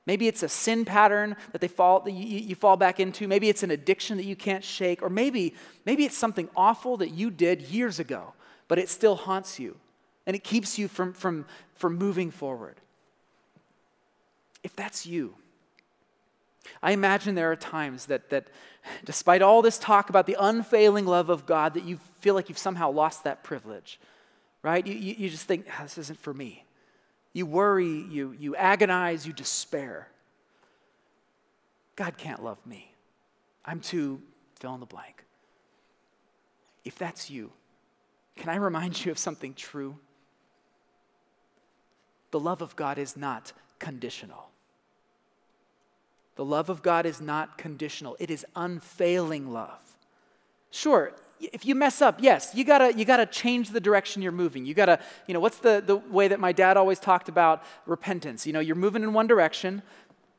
Maybe 0.06 0.28
it's 0.28 0.42
a 0.42 0.48
sin 0.48 0.84
pattern 0.84 1.36
that 1.52 1.60
they 1.60 1.68
fall, 1.68 2.00
that 2.00 2.12
you, 2.12 2.38
you 2.38 2.54
fall 2.54 2.76
back 2.76 3.00
into. 3.00 3.26
Maybe 3.28 3.48
it's 3.48 3.62
an 3.62 3.70
addiction 3.70 4.16
that 4.16 4.24
you 4.24 4.36
can't 4.36 4.64
shake. 4.64 5.02
Or 5.02 5.10
maybe, 5.10 5.54
maybe 5.84 6.04
it's 6.04 6.16
something 6.16 6.48
awful 6.56 6.96
that 6.98 7.10
you 7.10 7.30
did 7.30 7.62
years 7.62 7.98
ago, 7.98 8.32
but 8.68 8.78
it 8.78 8.88
still 8.88 9.14
haunts 9.14 9.60
you 9.60 9.76
and 10.26 10.34
it 10.34 10.42
keeps 10.42 10.78
you 10.78 10.88
from, 10.88 11.12
from, 11.12 11.46
from 11.74 11.96
moving 11.96 12.30
forward 12.30 12.80
if 14.62 14.74
that's 14.76 15.06
you, 15.06 15.34
I 16.82 16.92
imagine 16.92 17.34
there 17.34 17.50
are 17.50 17.56
times 17.56 18.06
that, 18.06 18.30
that, 18.30 18.48
despite 19.04 19.42
all 19.42 19.62
this 19.62 19.78
talk 19.78 20.10
about 20.10 20.26
the 20.26 20.36
unfailing 20.38 21.06
love 21.06 21.28
of 21.28 21.46
God, 21.46 21.74
that 21.74 21.84
you 21.84 21.98
feel 22.20 22.34
like 22.34 22.48
you've 22.48 22.58
somehow 22.58 22.90
lost 22.90 23.24
that 23.24 23.42
privilege, 23.42 24.00
right? 24.62 24.86
You, 24.86 24.94
you, 24.94 25.14
you 25.18 25.28
just 25.28 25.46
think, 25.46 25.66
oh, 25.78 25.82
this 25.82 25.98
isn't 25.98 26.18
for 26.18 26.32
me. 26.32 26.64
You 27.32 27.46
worry, 27.46 28.04
you, 28.10 28.36
you 28.38 28.54
agonize, 28.56 29.26
you 29.26 29.32
despair. 29.32 30.08
God 31.96 32.16
can't 32.16 32.42
love 32.42 32.64
me. 32.66 32.94
I'm 33.64 33.80
too 33.80 34.20
fill 34.58 34.74
in 34.74 34.80
the 34.80 34.86
blank. 34.86 35.24
If 36.84 36.98
that's 36.98 37.30
you, 37.30 37.52
can 38.36 38.48
I 38.48 38.56
remind 38.56 39.04
you 39.04 39.12
of 39.12 39.18
something 39.18 39.54
true? 39.54 39.96
The 42.30 42.40
love 42.40 42.62
of 42.62 42.76
God 42.76 42.98
is 42.98 43.16
not 43.16 43.52
conditional. 43.78 44.51
The 46.36 46.44
love 46.44 46.70
of 46.70 46.82
God 46.82 47.06
is 47.06 47.20
not 47.20 47.58
conditional, 47.58 48.16
it 48.18 48.30
is 48.30 48.44
unfailing 48.56 49.52
love. 49.52 49.78
Sure, 50.70 51.12
if 51.52 51.66
you 51.66 51.74
mess 51.74 52.00
up, 52.00 52.18
yes, 52.20 52.52
you 52.54 52.64
gotta, 52.64 52.96
you 52.96 53.04
gotta 53.04 53.26
change 53.26 53.70
the 53.70 53.80
direction 53.80 54.22
you're 54.22 54.32
moving. 54.32 54.64
You 54.64 54.74
gotta, 54.74 55.00
you 55.26 55.34
know, 55.34 55.40
what's 55.40 55.58
the, 55.58 55.82
the 55.84 55.96
way 55.96 56.28
that 56.28 56.38
my 56.38 56.52
dad 56.52 56.76
always 56.76 57.00
talked 57.00 57.28
about 57.28 57.62
repentance? 57.86 58.46
You 58.46 58.52
know, 58.52 58.60
you're 58.60 58.76
moving 58.76 59.02
in 59.02 59.12
one 59.12 59.26
direction, 59.26 59.82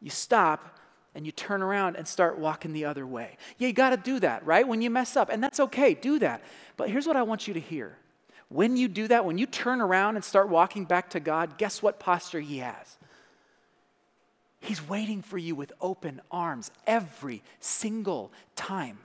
you 0.01 0.09
stop, 0.09 0.79
and 1.15 1.25
you 1.25 1.31
turn 1.31 1.61
around 1.61 1.95
and 1.97 2.07
start 2.07 2.39
walking 2.39 2.73
the 2.73 2.85
other 2.85 3.05
way. 3.05 3.37
Yeah, 3.57 3.67
you 3.67 3.73
gotta 3.73 3.97
do 3.97 4.19
that, 4.21 4.45
right? 4.45 4.67
When 4.67 4.81
you 4.81 4.89
mess 4.89 5.15
up, 5.15 5.29
and 5.29 5.43
that's 5.43 5.59
okay, 5.59 5.93
do 5.93 6.19
that. 6.19 6.43
But 6.77 6.89
here's 6.89 7.05
what 7.05 7.17
I 7.17 7.23
want 7.23 7.47
you 7.47 7.53
to 7.53 7.59
hear. 7.59 7.97
When 8.49 8.77
you 8.77 8.87
do 8.87 9.07
that, 9.09 9.25
when 9.25 9.37
you 9.37 9.45
turn 9.45 9.81
around 9.81 10.15
and 10.15 10.23
start 10.23 10.47
walking 10.49 10.85
back 10.85 11.09
to 11.11 11.19
God, 11.19 11.57
guess 11.57 11.81
what 11.81 11.99
posture 11.99 12.39
He 12.39 12.59
has? 12.59 12.97
He's 14.63 14.87
waiting 14.87 15.21
for 15.21 15.37
you 15.37 15.55
with 15.55 15.73
open 15.81 16.21
arms 16.31 16.71
every 16.87 17.43
single 17.59 18.31
time. 18.55 18.97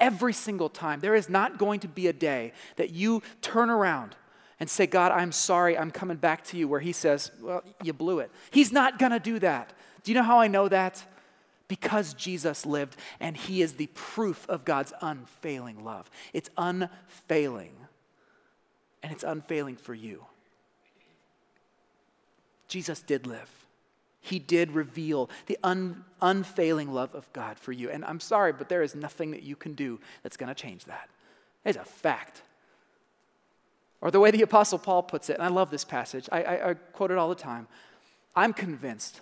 Every 0.00 0.32
single 0.32 0.68
time. 0.68 0.98
There 0.98 1.14
is 1.14 1.28
not 1.28 1.56
going 1.56 1.78
to 1.80 1.88
be 1.88 2.08
a 2.08 2.12
day 2.12 2.52
that 2.74 2.90
you 2.90 3.22
turn 3.42 3.70
around 3.70 4.16
and 4.58 4.68
say, 4.68 4.88
God, 4.88 5.12
I'm 5.12 5.30
sorry, 5.30 5.78
I'm 5.78 5.92
coming 5.92 6.16
back 6.16 6.42
to 6.46 6.56
you, 6.56 6.66
where 6.66 6.80
He 6.80 6.90
says, 6.90 7.30
Well, 7.40 7.62
you 7.84 7.92
blew 7.92 8.18
it. 8.18 8.32
He's 8.50 8.72
not 8.72 8.98
going 8.98 9.12
to 9.12 9.20
do 9.20 9.38
that. 9.38 9.72
Do 10.02 10.10
you 10.10 10.16
know 10.16 10.24
how 10.24 10.40
I 10.40 10.48
know 10.48 10.68
that? 10.68 11.04
Because 11.68 12.12
Jesus 12.14 12.66
lived, 12.66 12.96
and 13.20 13.36
He 13.36 13.62
is 13.62 13.74
the 13.74 13.86
proof 13.94 14.48
of 14.48 14.64
God's 14.64 14.92
unfailing 15.00 15.84
love. 15.84 16.10
It's 16.32 16.50
unfailing, 16.56 17.72
and 19.00 19.12
it's 19.12 19.24
unfailing 19.24 19.76
for 19.76 19.94
you. 19.94 20.26
Jesus 22.66 23.00
did 23.00 23.28
live. 23.28 23.65
He 24.26 24.40
did 24.40 24.72
reveal 24.72 25.30
the 25.46 25.56
un, 25.62 26.04
unfailing 26.20 26.92
love 26.92 27.14
of 27.14 27.32
God 27.32 27.58
for 27.58 27.70
you. 27.70 27.90
And 27.90 28.04
I'm 28.04 28.18
sorry, 28.18 28.52
but 28.52 28.68
there 28.68 28.82
is 28.82 28.94
nothing 28.94 29.30
that 29.30 29.44
you 29.44 29.54
can 29.54 29.74
do 29.74 30.00
that's 30.22 30.36
going 30.36 30.48
to 30.48 30.54
change 30.54 30.84
that. 30.86 31.08
It's 31.64 31.78
a 31.78 31.84
fact. 31.84 32.42
Or 34.00 34.10
the 34.10 34.18
way 34.18 34.32
the 34.32 34.42
Apostle 34.42 34.78
Paul 34.78 35.04
puts 35.04 35.30
it, 35.30 35.34
and 35.34 35.42
I 35.42 35.48
love 35.48 35.70
this 35.70 35.84
passage, 35.84 36.28
I, 36.32 36.42
I, 36.42 36.70
I 36.70 36.74
quote 36.74 37.12
it 37.12 37.18
all 37.18 37.28
the 37.28 37.36
time. 37.36 37.68
I'm 38.34 38.52
convinced 38.52 39.20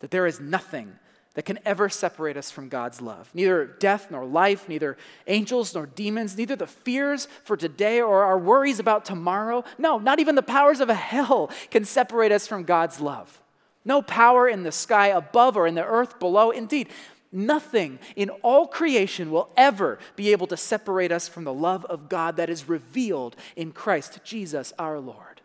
that 0.00 0.10
there 0.10 0.26
is 0.26 0.40
nothing 0.40 0.92
that 1.34 1.44
can 1.44 1.60
ever 1.64 1.88
separate 1.88 2.36
us 2.36 2.50
from 2.50 2.68
God's 2.68 3.00
love. 3.00 3.30
Neither 3.34 3.64
death 3.64 4.10
nor 4.10 4.26
life, 4.26 4.68
neither 4.68 4.98
angels 5.28 5.74
nor 5.74 5.86
demons, 5.86 6.36
neither 6.36 6.56
the 6.56 6.66
fears 6.66 7.28
for 7.44 7.56
today 7.56 8.00
or 8.00 8.24
our 8.24 8.38
worries 8.38 8.78
about 8.80 9.04
tomorrow. 9.04 9.64
No, 9.78 9.98
not 9.98 10.18
even 10.18 10.34
the 10.34 10.42
powers 10.42 10.80
of 10.80 10.88
hell 10.88 11.50
can 11.70 11.84
separate 11.84 12.32
us 12.32 12.46
from 12.46 12.64
God's 12.64 13.00
love. 13.00 13.41
No 13.84 14.02
power 14.02 14.48
in 14.48 14.62
the 14.62 14.72
sky 14.72 15.08
above 15.08 15.56
or 15.56 15.66
in 15.66 15.74
the 15.74 15.84
earth 15.84 16.18
below. 16.18 16.50
Indeed, 16.50 16.88
nothing 17.32 17.98
in 18.14 18.30
all 18.42 18.66
creation 18.66 19.30
will 19.30 19.50
ever 19.56 19.98
be 20.14 20.32
able 20.32 20.46
to 20.48 20.56
separate 20.56 21.10
us 21.10 21.28
from 21.28 21.44
the 21.44 21.52
love 21.52 21.84
of 21.86 22.08
God 22.08 22.36
that 22.36 22.50
is 22.50 22.68
revealed 22.68 23.34
in 23.56 23.72
Christ 23.72 24.20
Jesus 24.22 24.72
our 24.78 25.00
Lord. 25.00 25.40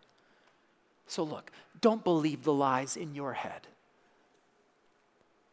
So, 1.07 1.23
look, 1.23 1.51
don't 1.81 2.03
believe 2.03 2.43
the 2.43 2.53
lies 2.53 2.97
in 2.97 3.15
your 3.15 3.33
head. 3.33 3.67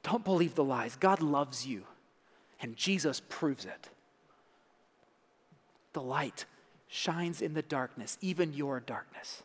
Don't 0.03 0.25
believe 0.25 0.55
the 0.55 0.65
lies. 0.65 0.97
God 0.97 1.23
loves 1.23 1.67
you, 1.67 1.85
and 2.61 2.77
Jesus 2.77 3.23
proves 3.29 3.65
it. 3.65 3.89
The 5.95 6.03
light 6.03 6.45
shines 6.89 7.41
in 7.41 7.55
the 7.55 7.63
darkness, 7.63 8.19
even 8.21 8.53
your 8.53 8.81
darkness, 8.81 9.43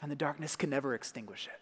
and 0.00 0.10
the 0.10 0.16
darkness 0.16 0.54
can 0.54 0.70
never 0.70 0.94
extinguish 0.94 1.46
it. 1.46 1.60